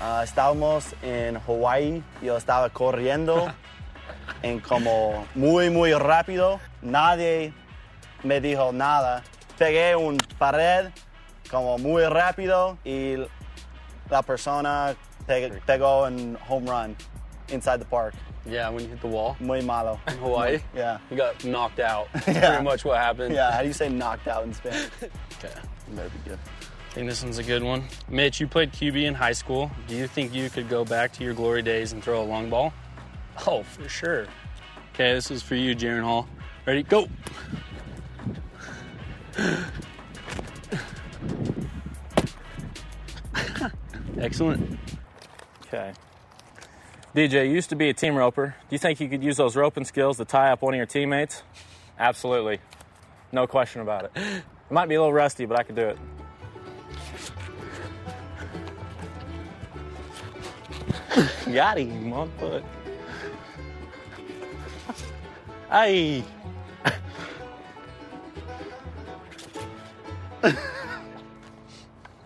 [0.00, 2.02] uh, estábamos en Hawaii.
[2.20, 3.52] Yo estaba corriendo
[4.42, 6.60] en como muy, muy rápido.
[6.82, 7.52] Nadie
[8.22, 9.22] me dijo nada.
[9.58, 10.90] Pegué un pared
[11.50, 13.16] como muy rápido y
[14.10, 14.94] la persona
[15.26, 16.96] pe- pegó un home run
[17.48, 18.14] inside the park.
[18.46, 19.98] yeah, when you hit the wall Muy malo.
[20.08, 20.98] in Hawaii, Yeah.
[21.10, 22.08] you got knocked out.
[22.26, 22.48] Yeah.
[22.48, 23.34] Pretty much what happened.
[23.34, 24.88] Yeah, how do you say knocked out in Spanish?
[25.38, 25.54] Okay.
[25.94, 26.38] Better be good.
[26.90, 27.84] I think this one's a good one.
[28.08, 29.70] Mitch, you played QB in high school.
[29.88, 32.48] Do you think you could go back to your glory days and throw a long
[32.48, 32.72] ball?
[33.46, 34.26] Oh, for sure.
[34.94, 36.28] Okay, this is for you, Jaron Hall.
[36.66, 36.82] Ready?
[36.82, 37.08] Go.
[44.18, 44.78] Excellent.
[45.66, 45.92] Okay.
[47.14, 48.54] DJ, you used to be a team roper.
[48.68, 50.86] Do you think you could use those roping skills to tie up one of your
[50.86, 51.42] teammates?
[51.98, 52.60] Absolutely.
[53.32, 54.12] No question about it.
[54.16, 55.98] It might be a little rusty, but I could do it.
[61.52, 62.64] Got him on foot.
[65.74, 66.22] Aye.
[70.42, 70.56] Let's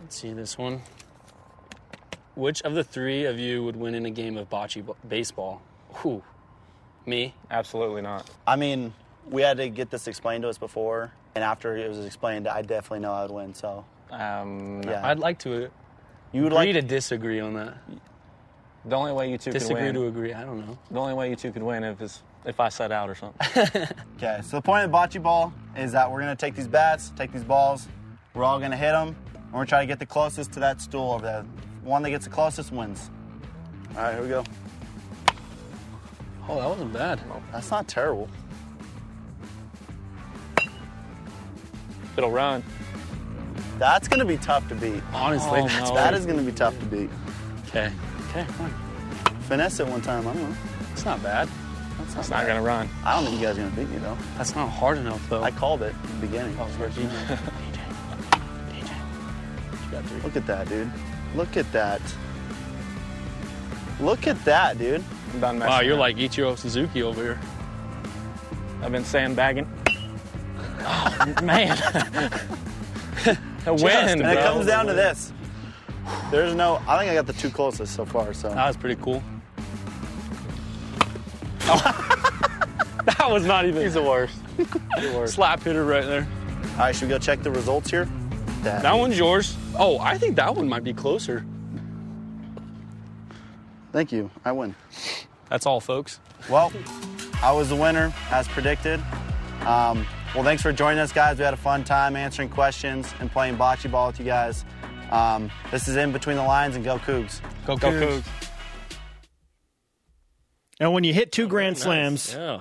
[0.09, 0.83] see this one.
[2.35, 5.61] Which of the three of you would win in a game of bocce b- baseball?
[5.95, 6.23] Who?
[7.07, 7.35] Me?
[7.51, 8.29] Absolutely not.
[8.47, 8.93] I mean,
[9.29, 12.63] we had to get this explained to us before, and after it was explained, I
[12.63, 13.55] definitely know I would win.
[13.55, 15.07] So, Um, yeah.
[15.07, 15.71] I'd like to
[16.33, 17.75] you would agree like to disagree on that.
[18.85, 20.33] The only way you two Disagree could win, to agree.
[20.33, 20.79] I don't know.
[20.91, 23.87] The only way you two could win if is if I set out or something.
[24.16, 27.12] Okay, so the point of the bocce ball is that we're gonna take these bats,
[27.16, 27.87] take these balls,
[28.35, 30.61] we're all gonna hit them, and we're trying to try to get the closest to
[30.61, 31.45] that stool over there.
[31.85, 33.11] One that gets the closest wins.
[33.97, 34.45] All right, here we go.
[36.49, 37.20] Oh, that wasn't bad.
[37.53, 38.29] That's not terrible.
[42.16, 42.64] It'll run.
[43.79, 45.03] That's gonna be tough to beat.
[45.12, 45.95] Honestly, Oh, that's no.
[45.95, 47.11] That is gonna be tough to beat.
[47.68, 47.93] okay.
[48.31, 48.74] Okay, fine.
[49.43, 50.26] Finesse it one time.
[50.26, 50.57] I don't know.
[50.93, 51.49] It's not bad.
[51.99, 52.89] That's not, It's not gonna run.
[53.05, 54.16] I don't think you guys are gonna beat me though.
[54.37, 55.43] That's not hard enough, though.
[55.43, 56.57] I called it at the beginning.
[56.61, 57.09] oh, sorry, DJ.
[57.09, 57.39] DJ.
[58.70, 59.85] DJ.
[59.87, 60.20] You got three.
[60.22, 60.91] Look at that, dude.
[61.35, 62.01] Look at that.
[64.01, 65.03] Look at that, dude.
[65.35, 66.01] I'm done messing Wow, you're around.
[66.01, 67.41] like Ichiro Suzuki over here.
[68.83, 69.66] I've been sandbagging.
[70.81, 71.76] Oh, man.
[73.66, 75.33] a win, and it comes down to this.
[76.31, 76.83] There's no.
[76.87, 78.33] I think I got the two closest so far.
[78.35, 79.23] So That was pretty cool.
[83.17, 83.83] That was not even.
[83.83, 84.37] He's the worst.
[84.57, 85.35] the worst.
[85.35, 86.29] Slap hitter right there.
[86.73, 88.07] all right, should we go check the results here?
[88.63, 89.57] That, That one's yours.
[89.79, 91.45] Oh, I think that one might be closer.
[93.93, 94.31] Thank you.
[94.45, 94.75] I win.
[95.49, 96.21] That's all, folks.
[96.51, 96.71] Well,
[97.43, 99.01] I was the winner as predicted.
[99.65, 101.39] Um, well, thanks for joining us, guys.
[101.39, 104.65] We had a fun time answering questions and playing bocce ball with you guys.
[105.11, 107.41] Um, this is in between the lines and go Cougs.
[107.67, 108.21] Go, Go Cougs.
[108.23, 108.25] Cougs.
[110.81, 112.61] And when you hit two grand slams, Yeah.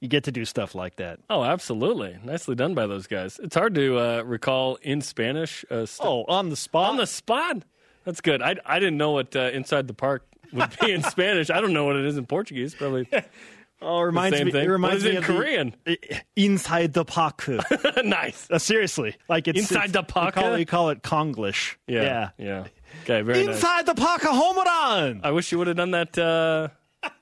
[0.00, 1.20] you get to do stuff like that.
[1.28, 2.16] Oh, absolutely.
[2.24, 3.38] Nicely done by those guys.
[3.42, 5.64] It's hard to uh, recall in Spanish.
[5.70, 6.90] Uh, st- Oh, on the spot.
[6.90, 7.62] on the spot.
[8.04, 8.40] That's good.
[8.40, 11.50] I, I didn't know what uh, inside the park would be in Spanish.
[11.50, 12.74] I don't know what it is in Portuguese.
[12.74, 13.06] Probably
[13.82, 14.50] oh, it reminds me.
[14.50, 14.64] thing.
[14.64, 15.76] It reminds What is me it of in the- Korean?
[15.86, 17.48] i- inside the park.
[18.04, 18.48] nice.
[18.50, 20.58] Uh, seriously, like it's Inside it's- the You call, parka?
[20.58, 21.76] you call it Konglish.
[21.86, 22.02] Yeah.
[22.02, 22.30] Yeah.
[22.38, 22.64] yeah.
[23.04, 23.22] Okay.
[23.22, 23.56] Very nice.
[23.56, 25.20] Inside the parka, home run.
[25.24, 26.68] I wish you would have done that uh,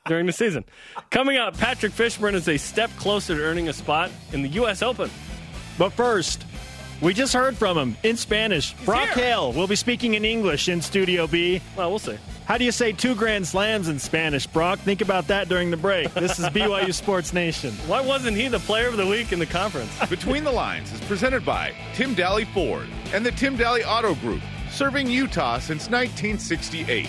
[0.06, 0.64] during the season.
[1.10, 4.82] Coming up, Patrick Fishburne is a step closer to earning a spot in the U.S.
[4.82, 5.10] Open.
[5.78, 6.46] But first,
[7.02, 8.72] we just heard from him in Spanish.
[8.84, 9.24] Brock here.
[9.26, 11.60] Hale will be speaking in English in Studio B.
[11.76, 12.16] Well, we'll see.
[12.46, 14.78] How do you say two grand slams in Spanish, Brock?
[14.78, 16.14] Think about that during the break.
[16.14, 17.72] This is BYU Sports Nation.
[17.88, 19.90] Why wasn't he the player of the week in the conference?
[20.08, 24.42] Between the Lines is presented by Tim Dahle Ford and the Tim Dahle Auto Group,
[24.70, 27.08] serving Utah since 1968.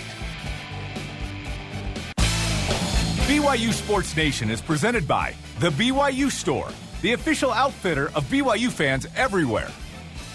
[3.28, 6.68] BYU Sports Nation is presented by The BYU Store,
[7.00, 9.70] the official outfitter of BYU fans everywhere.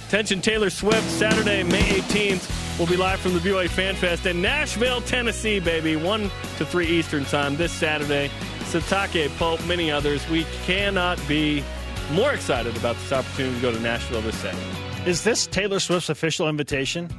[0.07, 2.62] Attention Taylor Swift, Saturday, May 18th.
[2.79, 5.95] We'll be live from the BYU Fan Fest in Nashville, Tennessee, baby.
[5.95, 8.31] 1 to 3 Eastern Time this Saturday.
[8.61, 10.27] Sitake, Pope, many others.
[10.27, 11.63] We cannot be
[12.11, 14.65] more excited about this opportunity to go to Nashville this Saturday.
[15.05, 17.09] Is this Taylor Swift's official invitation?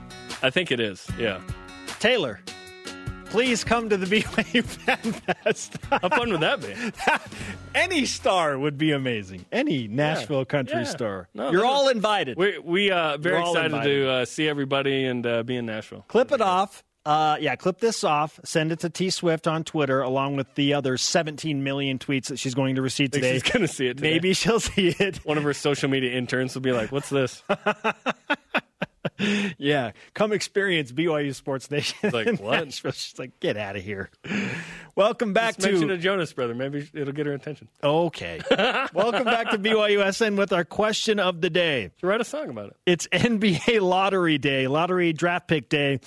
[0.42, 1.40] I think it is, yeah.
[2.00, 2.40] Taylor,
[3.34, 5.76] please come to the BYU Fan Fest.
[5.90, 6.74] How fun would that be?
[7.74, 9.44] Any star would be amazing.
[9.50, 10.84] Any Nashville country Yeah.
[10.84, 11.28] star.
[11.34, 12.36] No, You're all invited.
[12.36, 16.04] We we uh very We're excited to uh, see everybody and uh, be in Nashville.
[16.06, 16.84] Clip it off.
[17.06, 18.40] Uh, yeah, clip this off.
[18.44, 22.38] Send it to T Swift on Twitter, along with the other 17 million tweets that
[22.38, 23.34] she's going to receive today.
[23.34, 24.12] she's gonna see it today.
[24.12, 25.16] Maybe she'll see it.
[25.26, 27.42] One of her social media interns will be like, "What's this?"
[29.58, 32.10] Yeah, come experience BYU Sports Nation.
[32.12, 32.72] Like, in what?
[32.72, 34.10] She's like, get out of here.
[34.96, 36.54] Welcome back Just mention to a Jonas brother.
[36.54, 37.68] Maybe it'll get her attention.
[37.82, 38.40] okay.
[38.92, 41.90] Welcome back to BYUSN with our question of the day.
[42.00, 42.76] So write a song about it.
[42.86, 46.00] It's NBA lottery day, lottery draft pick day.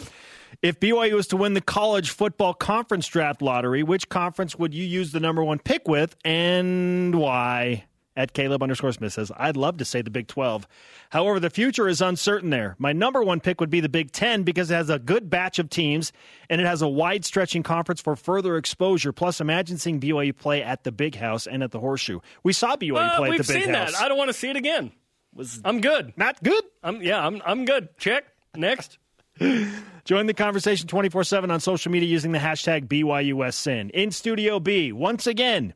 [0.62, 4.86] If BYU was to win the college football conference draft lottery, which conference would you
[4.86, 7.86] use the number one pick with and why?
[8.18, 10.68] At Caleb underscore Smith says, I'd love to say the Big 12.
[11.12, 12.76] However, the future is uncertain there.
[12.80, 15.60] My number one pick would be the Big 10 because it has a good batch
[15.60, 16.12] of teams
[16.50, 19.14] and it has a wide stretching conference for further exposure.
[19.14, 22.20] Plus, imagine seeing BYU play at the Big House and at the Horseshoe.
[22.44, 23.92] We saw BYU Well, play at we've the Big seen House.
[23.94, 24.02] that.
[24.02, 24.92] I don't want to see it again.
[25.34, 26.14] was I'm good.
[26.18, 26.64] not good.
[26.82, 27.24] I'm yeah.
[27.24, 27.96] I'm I'm good.
[28.00, 28.98] Check next.
[30.06, 33.92] Join the conversation 24 7 on social media using the hashtag BYUSN.
[33.92, 35.76] In Studio B, once again,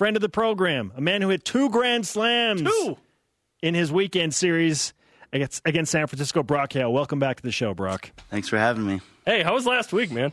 [0.00, 2.96] friend of the program, a man who hit two grand slams Two.
[3.60, 4.94] in his weekend series
[5.30, 6.90] against, against San Francisco, Brock Hale.
[6.90, 8.10] Welcome back to the show, Brock.
[8.30, 9.02] Thanks for having me.
[9.26, 10.32] Hey, how was last week, man?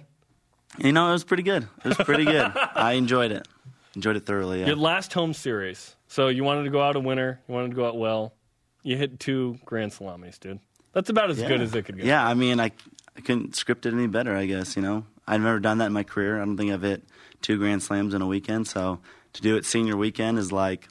[0.77, 1.67] You know, it was pretty good.
[1.83, 2.49] It was pretty good.
[2.75, 3.45] I enjoyed it.
[3.93, 4.61] Enjoyed it thoroughly.
[4.61, 4.67] Yeah.
[4.67, 5.97] Your last home series.
[6.07, 7.41] So you wanted to go out a winner.
[7.49, 8.35] You wanted to go out well.
[8.83, 10.61] You hit two grand salamis, dude.
[10.93, 11.47] That's about as yeah.
[11.49, 12.05] good as it could get.
[12.05, 12.71] Yeah, I mean, I,
[13.17, 14.33] I couldn't script it any better.
[14.33, 16.41] I guess you know, I've never done that in my career.
[16.41, 17.03] I don't think I've hit
[17.41, 18.69] two grand slams in a weekend.
[18.69, 18.99] So
[19.37, 20.87] to do it senior weekend is like,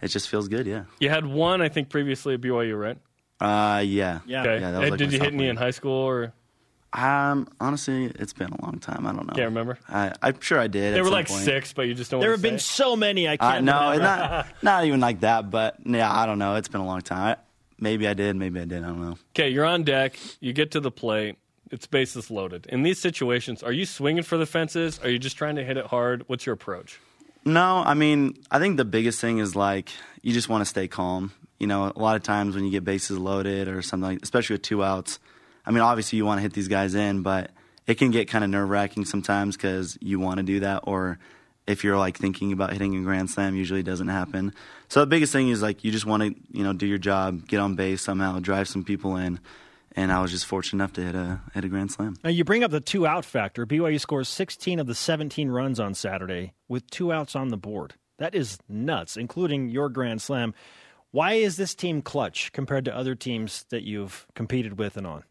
[0.00, 0.66] it just feels good.
[0.66, 0.84] Yeah.
[0.98, 2.98] You had one, I think, previously at BYU, right?
[3.40, 4.20] Uh, yeah.
[4.26, 4.42] Yeah.
[4.42, 4.60] Okay.
[4.60, 6.32] Yeah, that was like did you hit sophomore any in high school or
[6.92, 9.06] Um, honestly, it's been a long time.
[9.06, 9.32] I don't know.
[9.34, 9.78] can't remember?
[9.88, 10.94] I, I'm sure I did.
[10.94, 11.42] They at were like point.
[11.42, 12.20] six, but you just don't.
[12.20, 12.82] There have been say.
[12.82, 13.26] so many.
[13.28, 13.64] I Uh, can't.
[13.64, 14.02] no, remember.
[14.04, 15.50] not not even like that.
[15.50, 16.54] But yeah, I don't know.
[16.56, 17.36] It's been a long time.
[17.36, 17.36] I,
[17.80, 18.36] maybe I did.
[18.36, 18.82] Maybe I did.
[18.84, 19.16] I don't know.
[19.34, 20.16] Okay, you're on deck.
[20.40, 21.36] You get to the plate.
[21.70, 22.66] It's bases loaded.
[22.66, 25.00] In these situations, are you swinging for the fences?
[25.02, 26.24] Are you just trying to hit it hard?
[26.28, 27.00] What's your approach?
[27.44, 29.90] No, I mean, I think the biggest thing is like
[30.22, 31.32] you just want to stay calm.
[31.58, 34.54] You know, a lot of times when you get bases loaded or something, like, especially
[34.54, 35.18] with two outs,
[35.64, 37.50] I mean, obviously you want to hit these guys in, but
[37.86, 41.18] it can get kind of nerve wracking sometimes because you want to do that, or
[41.66, 44.52] if you're like thinking about hitting a grand slam, usually doesn't happen.
[44.88, 47.46] So the biggest thing is like you just want to, you know, do your job,
[47.46, 49.38] get on base somehow, drive some people in,
[49.96, 52.16] and I was just fortunate enough to hit a hit a grand slam.
[52.24, 53.66] Now, you bring up the two out factor.
[53.66, 57.94] BYU scores 16 of the 17 runs on Saturday with two outs on the board.
[58.18, 60.54] That is nuts, including your grand slam.
[61.10, 65.24] Why is this team clutch compared to other teams that you've competed with and on?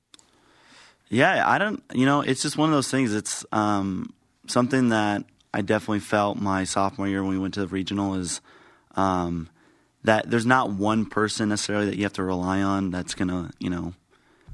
[1.09, 1.83] Yeah, I don't.
[1.93, 3.13] You know, it's just one of those things.
[3.13, 4.13] It's um,
[4.47, 8.41] something that I definitely felt my sophomore year when we went to the regional is
[8.95, 9.49] um,
[10.03, 13.69] that there's not one person necessarily that you have to rely on that's gonna, you
[13.69, 13.93] know,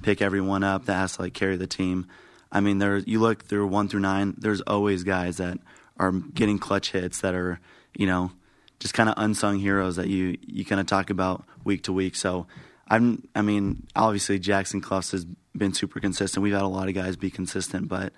[0.01, 2.07] pick everyone up that has to like carry the team.
[2.51, 4.35] I mean, there you look through one through nine.
[4.37, 5.59] There's always guys that
[5.97, 7.59] are getting clutch hits that are,
[7.95, 8.31] you know,
[8.79, 12.15] just kind of unsung heroes that you you kind of talk about week to week.
[12.15, 12.47] So
[12.87, 15.25] I'm, I mean, obviously Jackson Cluffs has
[15.55, 16.41] been super consistent.
[16.41, 18.13] We've had a lot of guys be consistent, but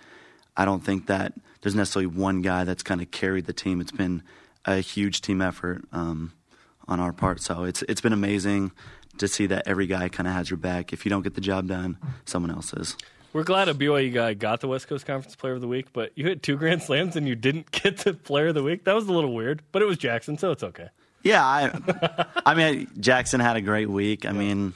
[0.56, 3.82] I don't think that there's necessarily one guy that's kind of carried the team.
[3.82, 4.22] It's been
[4.66, 6.34] a huge team effort um,
[6.88, 7.42] on our part.
[7.42, 8.72] So it's it's been amazing
[9.20, 10.92] to see that every guy kind of has your back.
[10.94, 12.98] If you don't get the job done, someone else is.
[13.32, 16.12] We're glad a BYU guy got the West Coast Conference Player of the Week, but
[16.16, 18.86] you hit two grand slams and you didn't get the Player of the Week.
[18.86, 20.90] That was a little weird, but it was Jackson, so it's okay.
[21.22, 24.26] Yeah, I, I mean Jackson had a great week.
[24.26, 24.74] I mean,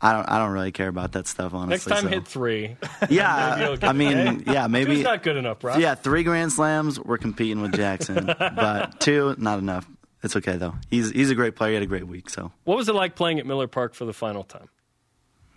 [0.00, 1.90] I don't I don't really care about that stuff honestly.
[1.90, 2.08] Next time, so.
[2.08, 2.76] hit three.
[3.10, 5.76] Yeah, Maybe I mean, yeah, maybe Two's not good enough, bro.
[5.76, 6.98] Yeah, three grand slams.
[7.00, 9.86] We're competing with Jackson, but two not enough.
[10.24, 10.74] It's okay though.
[10.90, 11.70] He's he's a great player.
[11.70, 12.30] He had a great week.
[12.30, 14.68] So What was it like playing at Miller Park for the final time?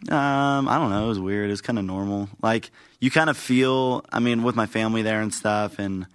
[0.10, 1.06] um, I don't know.
[1.06, 1.48] It was weird.
[1.48, 2.30] It was kind of normal.
[2.42, 4.06] Like you kind of feel.
[4.12, 6.06] I mean, with my family there and stuff, and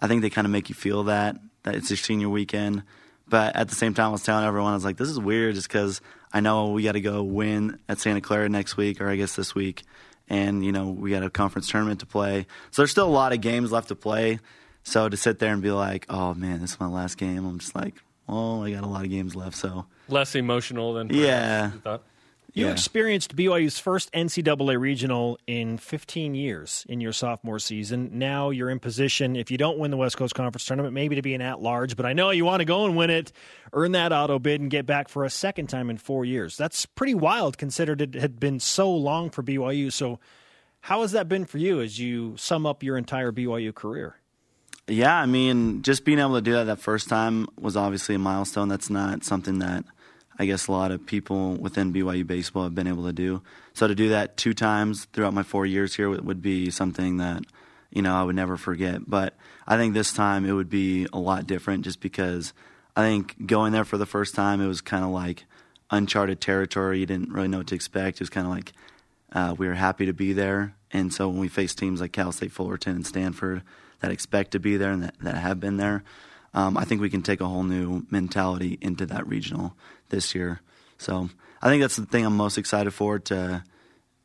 [0.00, 2.82] I think they kind of make you feel that that it's your senior weekend.
[3.28, 5.54] But at the same time, I was telling everyone, I was like, this is weird,
[5.56, 6.00] just because
[6.32, 9.34] I know we got to go win at Santa Clara next week, or I guess
[9.34, 9.82] this week,
[10.28, 12.46] and you know we got a conference tournament to play.
[12.72, 14.40] So there's still a lot of games left to play.
[14.86, 17.58] So to sit there and be like, oh man, this is my last game, I'm
[17.58, 17.96] just like,
[18.28, 19.56] well, I got a lot of games left.
[19.56, 21.72] So Less emotional than Yeah.
[21.72, 22.04] you thought?
[22.54, 22.70] You Yeah.
[22.72, 28.10] experienced BYU's first NCAA regional in 15 years in your sophomore season.
[28.12, 31.22] Now you're in position, if you don't win the West Coast Conference tournament, maybe to
[31.22, 33.32] be an at large, but I know you want to go and win it,
[33.72, 36.56] earn that auto bid, and get back for a second time in four years.
[36.56, 39.90] That's pretty wild considered it had been so long for BYU.
[39.92, 40.20] So,
[40.82, 44.20] how has that been for you as you sum up your entire BYU career?
[44.88, 48.18] Yeah, I mean, just being able to do that that first time was obviously a
[48.18, 48.68] milestone.
[48.68, 49.84] That's not something that
[50.38, 53.42] I guess a lot of people within BYU baseball have been able to do.
[53.74, 57.42] So to do that two times throughout my four years here would, be something that
[57.90, 59.00] you know I would never forget.
[59.08, 59.34] But
[59.66, 62.52] I think this time it would be a lot different, just because
[62.94, 65.46] I think going there for the first time it was kind of like
[65.90, 67.00] uncharted territory.
[67.00, 68.18] You didn't really know what to expect.
[68.18, 68.72] It was kind of like
[69.32, 70.76] uh, we were happy to be there.
[70.92, 73.62] And so when we faced teams like Cal State Fullerton and Stanford
[74.00, 76.04] that expect to be there and that, that have been there,
[76.54, 79.74] um, I think we can take a whole new mentality into that regional
[80.08, 80.60] this year.
[80.98, 81.28] So
[81.60, 83.18] I think that's the thing I'm most excited for.
[83.18, 83.62] To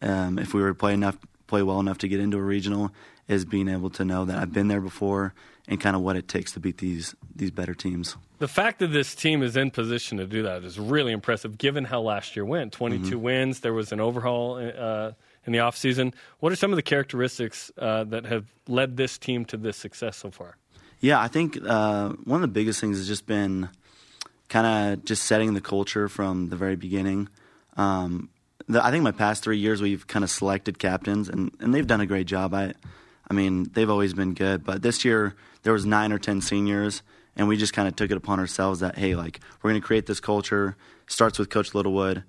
[0.01, 1.17] um, if we were to play enough,
[1.47, 2.91] play well enough to get into a regional,
[3.27, 5.33] is being able to know that I've been there before
[5.67, 8.15] and kind of what it takes to beat these these better teams.
[8.39, 11.85] The fact that this team is in position to do that is really impressive, given
[11.85, 12.71] how last year went.
[12.73, 13.21] 22 Mm-hmm.
[13.21, 13.59] wins.
[13.59, 15.11] There was an overhaul uh,
[15.45, 16.13] in the offseason.
[16.39, 20.17] What are some of the characteristics uh, that have led this team to this success
[20.17, 20.57] so far?
[20.99, 23.69] Yeah, I think uh, one of the biggest things has just been
[24.49, 27.29] kind of just setting the culture from the very beginning.
[27.77, 28.29] Um,
[28.67, 31.87] the, I think my past three years we've kind of selected captains, and, and they've
[31.87, 32.53] done a great job.
[32.53, 32.73] I,
[33.29, 37.01] I mean, they've always been good, but this year there was nine or ten seniors,
[37.35, 39.87] and we just kind of took it upon ourselves that hey, like we're going to
[39.87, 40.75] create this culture.
[41.07, 42.23] Starts with Coach Littlewood,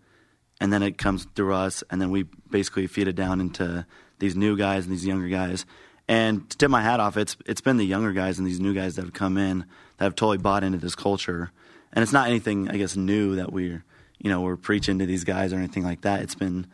[0.60, 3.86] and then it comes through us, and then we basically feed it down into
[4.18, 5.66] these new guys and these younger guys.
[6.08, 8.74] And to tip my hat off, it's it's been the younger guys and these new
[8.74, 9.64] guys that have come in
[9.98, 11.50] that have totally bought into this culture.
[11.92, 13.84] And it's not anything, I guess, new that we're
[14.18, 16.22] you know we're preaching to these guys or anything like that.
[16.22, 16.66] It's been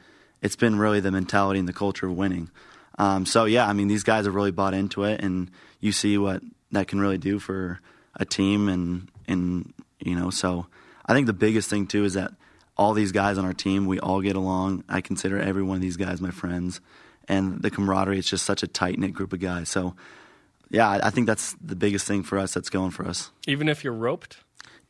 [0.43, 2.51] it's been really the mentality and the culture of winning.
[2.99, 5.51] Um, so yeah, I mean these guys have really bought into it, and
[5.81, 7.81] you see what that can really do for
[8.17, 10.67] a team, and and you know so
[11.07, 12.33] I think the biggest thing too is that
[12.79, 14.85] all these guys on our team, we all get along.
[14.89, 16.81] I consider every one of these guys my friends,
[17.29, 18.19] and the camaraderie.
[18.19, 19.69] It's just such a tight knit group of guys.
[19.69, 19.95] So,
[20.71, 22.55] yeah, I think that's the biggest thing for us.
[22.55, 23.31] That's going for us.
[23.47, 24.39] Even if you're roped.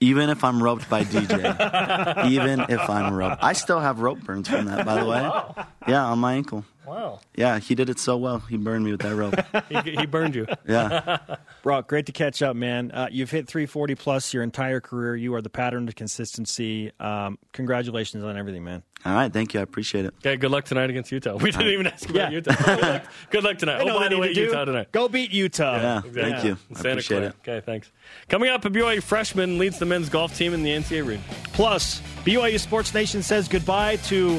[0.01, 4.49] Even if I'm roped by DJ, even if I'm roped, I still have rope burns
[4.49, 4.87] from that.
[4.87, 5.67] By the way, Wow.
[5.89, 6.65] yeah, on my ankle.
[6.89, 7.21] Wow.
[7.37, 8.39] Yeah, he did it so well.
[8.39, 9.35] He burned me with that rope.
[9.85, 10.47] he, he burned you.
[10.69, 11.19] Yeah.
[11.63, 12.91] Brock, great to catch up, man.
[12.93, 15.17] Uh, you've hit 340 plus your entire career.
[15.17, 16.93] You are the pattern of consistency.
[17.01, 18.83] Um, congratulations on everything, man.
[19.05, 19.61] All right, thank you.
[19.61, 20.15] I appreciate it.
[20.19, 21.37] Okay, good luck tonight against Utah.
[21.37, 22.37] We didn't even ask about Yeah.
[22.37, 22.55] Utah.
[22.65, 23.81] Good luck, good luck tonight.
[23.81, 24.41] I know Oh, by what the way, need to.
[24.43, 24.93] Utah tonight.
[24.93, 25.77] Go beat Utah.
[25.77, 26.59] Yeah, thank you.
[26.71, 27.25] I Santa appreciate Clara.
[27.27, 27.35] it.
[27.49, 27.93] Okay, thanks.
[28.29, 31.25] Coming up, a BYU freshman leads the men's golf team in the NCAA region.
[31.53, 34.37] Plus, BYU Sports Nation says goodbye to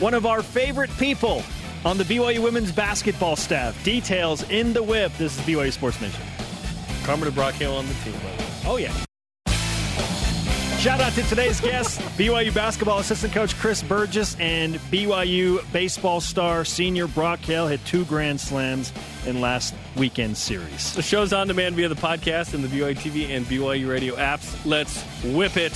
[0.00, 1.42] one of our favorite people
[1.84, 3.82] on the BYU women's basketball staff.
[3.84, 5.12] Details in the whip.
[5.18, 6.22] This is BYU Sports Nation.
[7.04, 8.48] Carmen Brock Hill on the team, by the way.
[8.66, 8.92] Oh, yeah.
[10.78, 16.64] Shout out to today's guests, BYU basketball assistant coach Chris Burgess and BYU baseball star
[16.64, 18.92] senior Brock Hale hit two grand slams
[19.26, 20.94] in last weekend's series.
[20.94, 24.56] The show's on demand via the podcast and the BYU TV and BYU radio apps.
[24.64, 25.72] Let's whip it.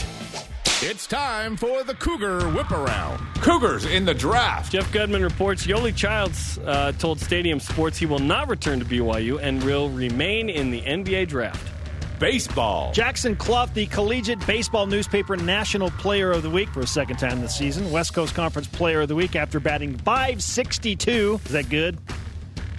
[0.85, 3.18] It's time for the Cougar Whip Around.
[3.37, 4.72] Cougars in the draft.
[4.72, 9.39] Jeff Goodman reports Yoeli Childs uh, told Stadium Sports he will not return to BYU
[9.41, 11.72] and will remain in the NBA draft.
[12.18, 12.93] Baseball.
[12.93, 17.41] Jackson Cluff, the collegiate baseball newspaper national player of the week for a second time
[17.41, 17.89] this season.
[17.93, 21.41] West Coast Conference player of the week after batting 562.
[21.45, 21.97] Is that good?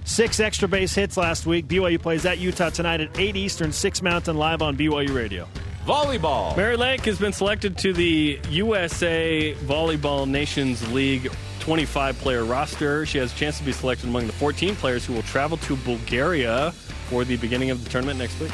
[0.04, 1.68] Six extra base hits last week.
[1.68, 5.48] BYU plays at Utah tonight at 8 Eastern, 6 Mountain, live on BYU Radio.
[5.84, 6.56] Volleyball.
[6.56, 11.30] Mary Lake has been selected to the USA Volleyball Nations League
[11.60, 13.04] 25 player roster.
[13.04, 15.76] She has a chance to be selected among the 14 players who will travel to
[15.76, 16.70] Bulgaria
[17.10, 18.50] for the beginning of the tournament next week.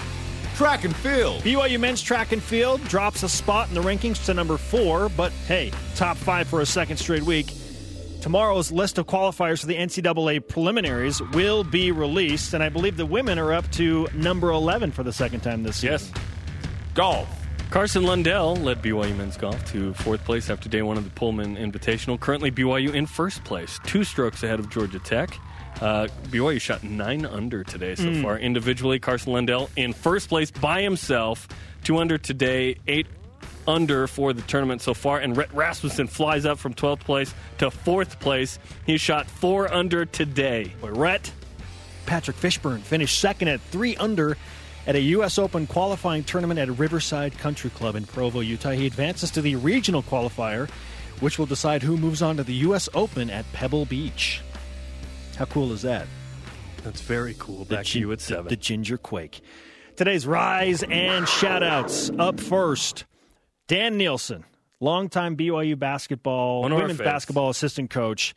[0.57, 1.43] Track and field.
[1.43, 5.31] BYU men's track and field drops a spot in the rankings to number four, but
[5.47, 7.55] hey, top five for a second straight week.
[8.23, 13.07] Tomorrow's list of qualifiers for the NCAA preliminaries will be released, and I believe the
[13.07, 16.11] women are up to number 11 for the second time this season.
[16.13, 16.30] Yes.
[16.95, 17.29] Golf.
[17.71, 21.57] Carson Lundell led BYU men's golf to fourth place after day one of the Pullman
[21.57, 22.19] Invitational.
[22.19, 25.39] Currently, BYU in first place, two strokes ahead of Georgia Tech.
[25.81, 28.23] Uh, BYU shot nine under today so Mm.
[28.23, 28.39] far.
[28.39, 31.47] Individually, Carson Lundell in first place by himself,
[31.85, 33.07] two under today, eight
[33.69, 35.21] under for the tournament so far.
[35.21, 38.59] And Rhett Rasmussen flies up from 12th place to fourth place.
[38.85, 40.73] He shot four under today.
[40.81, 41.31] Boy, Rhett,
[42.05, 44.37] Patrick Fishburne finished second at three under
[44.91, 45.39] at a U.S.
[45.39, 48.71] Open qualifying tournament at Riverside Country Club in Provo, Utah.
[48.71, 50.69] He advances to the regional qualifier,
[51.21, 52.89] which will decide who moves on to the U.S.
[52.93, 54.41] Open at Pebble Beach.
[55.37, 56.09] How cool is that?
[56.83, 57.67] That's very cool.
[57.67, 58.49] The Back to gin- you at seven.
[58.49, 59.43] The, Ginger Quake.
[59.95, 62.13] Today's rise and shoutouts.
[62.19, 63.05] Up first,
[63.69, 64.45] Dan Nielsen,
[64.81, 68.35] longtime BYU basketball, women's basketball assistant coach,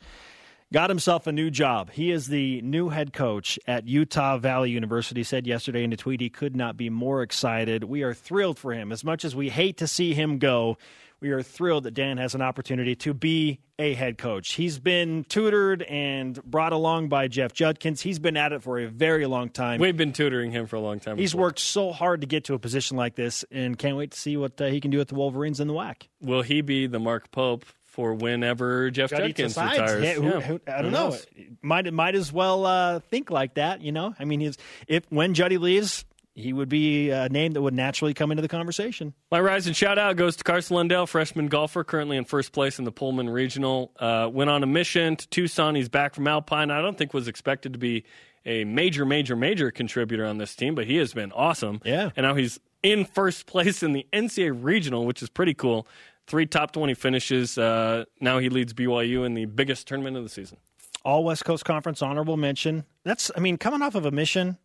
[0.72, 1.90] got himself a new job.
[1.90, 5.22] He is the new head coach at Utah Valley University.
[5.22, 7.84] Said yesterday in a tweet he could not be more excited.
[7.84, 8.92] We are thrilled for him.
[8.92, 10.78] As much as we hate to see him go,
[11.20, 14.52] we are thrilled that Dan has an opportunity to be a head coach.
[14.54, 18.02] He's been tutored and brought along by Jeff Judkins.
[18.02, 19.80] He's been at it for a very long time.
[19.80, 21.16] We've been tutoring him for a long time.
[21.16, 21.46] He's before.
[21.46, 24.36] worked so hard to get to a position like this, and can't wait to see
[24.36, 26.08] what uh, he can do with the Wolverines in the WAC.
[26.20, 29.78] Will he be the Mark Pope for whenever Jeff Judkins Judkins decides.
[29.80, 30.04] retires?
[30.04, 30.40] Yeah, who- Yeah.
[30.40, 31.08] who- I don't Who know.
[31.10, 31.26] knows?
[31.62, 33.80] Might might as well uh, think like that.
[33.80, 37.62] You know, I mean, he's if when Juddy leaves, he would be a name that
[37.62, 39.14] would naturally come into the conversation.
[39.30, 42.78] My rise and shout out goes to Carson Lundell, freshman golfer, currently in first place
[42.80, 43.92] in the Pullman Regional.
[43.98, 45.76] Uh, went on a mission to Tucson.
[45.76, 46.72] He's back from Alpine.
[46.72, 48.04] I don't think was expected to be
[48.44, 51.80] a major, major, major contributor on this team, but he has been awesome.
[51.84, 52.10] Yeah.
[52.16, 55.86] And now he's in first place in the NCAA Regional, which is pretty cool.
[56.26, 57.58] Three top 20 finishes.
[57.58, 60.58] Uh, now he leads BYU in the biggest tournament of the season.
[61.04, 62.84] All West Coast Conference honorable mention.
[63.04, 64.56] That's I mean, coming off of a mission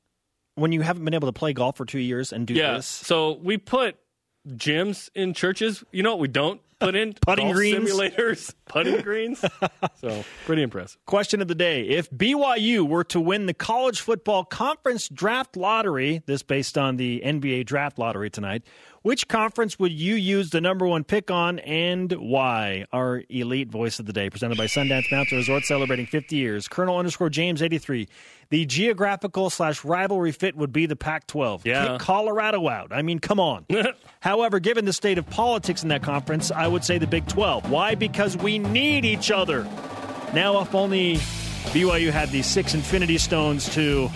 [0.56, 2.76] when you haven't been able to play golf for two years and do yeah.
[2.76, 2.86] this.
[2.86, 3.98] So we put
[4.48, 5.84] gyms in churches.
[5.92, 7.90] You know what we don't put in Putting greens.
[7.90, 9.44] simulators, putting greens.
[10.02, 10.98] So pretty impressive.
[11.06, 11.84] Question of the day.
[11.84, 17.22] If BYU were to win the college football conference draft lottery, this based on the
[17.26, 18.64] NBA draft lottery tonight,
[19.02, 22.86] which conference would you use the number one pick on and why?
[22.92, 26.68] Our elite voice of the day, presented by Sundance Mountain Resort, celebrating 50 years.
[26.68, 28.10] Colonel underscore James 83.
[28.50, 31.66] The geographical slash rivalry fit would be the Pac 12.
[31.66, 31.88] Yeah.
[31.94, 32.92] Kick Colorado out.
[32.92, 33.66] I mean, come on.
[34.20, 37.70] However, given the state of politics in that conference, I would say the Big 12.
[37.70, 37.96] Why?
[37.96, 39.64] Because we need each other.
[40.34, 41.18] Now, if only
[41.68, 44.10] BYU had these six Infinity Stones to.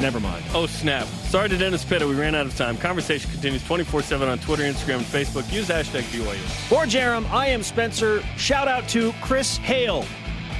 [0.00, 0.44] Never mind.
[0.54, 1.06] Oh, snap.
[1.06, 2.06] Sorry to Dennis Pitta.
[2.06, 2.76] We ran out of time.
[2.76, 5.50] Conversation continues 24 7 on Twitter, Instagram, and Facebook.
[5.52, 6.36] Use hashtag BYU.
[6.68, 8.20] For Jarom, I am Spencer.
[8.36, 10.04] Shout out to Chris Hale.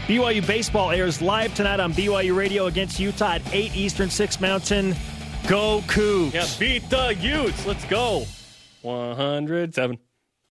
[0.07, 4.95] BYU Baseball airs live tonight on BYU Radio against Utah at 8 Eastern, 6 Mountain.
[5.49, 6.33] Go Cougs.
[6.35, 7.67] Yeah, beat the Utes.
[7.67, 8.25] Let's go.
[8.83, 9.99] 107.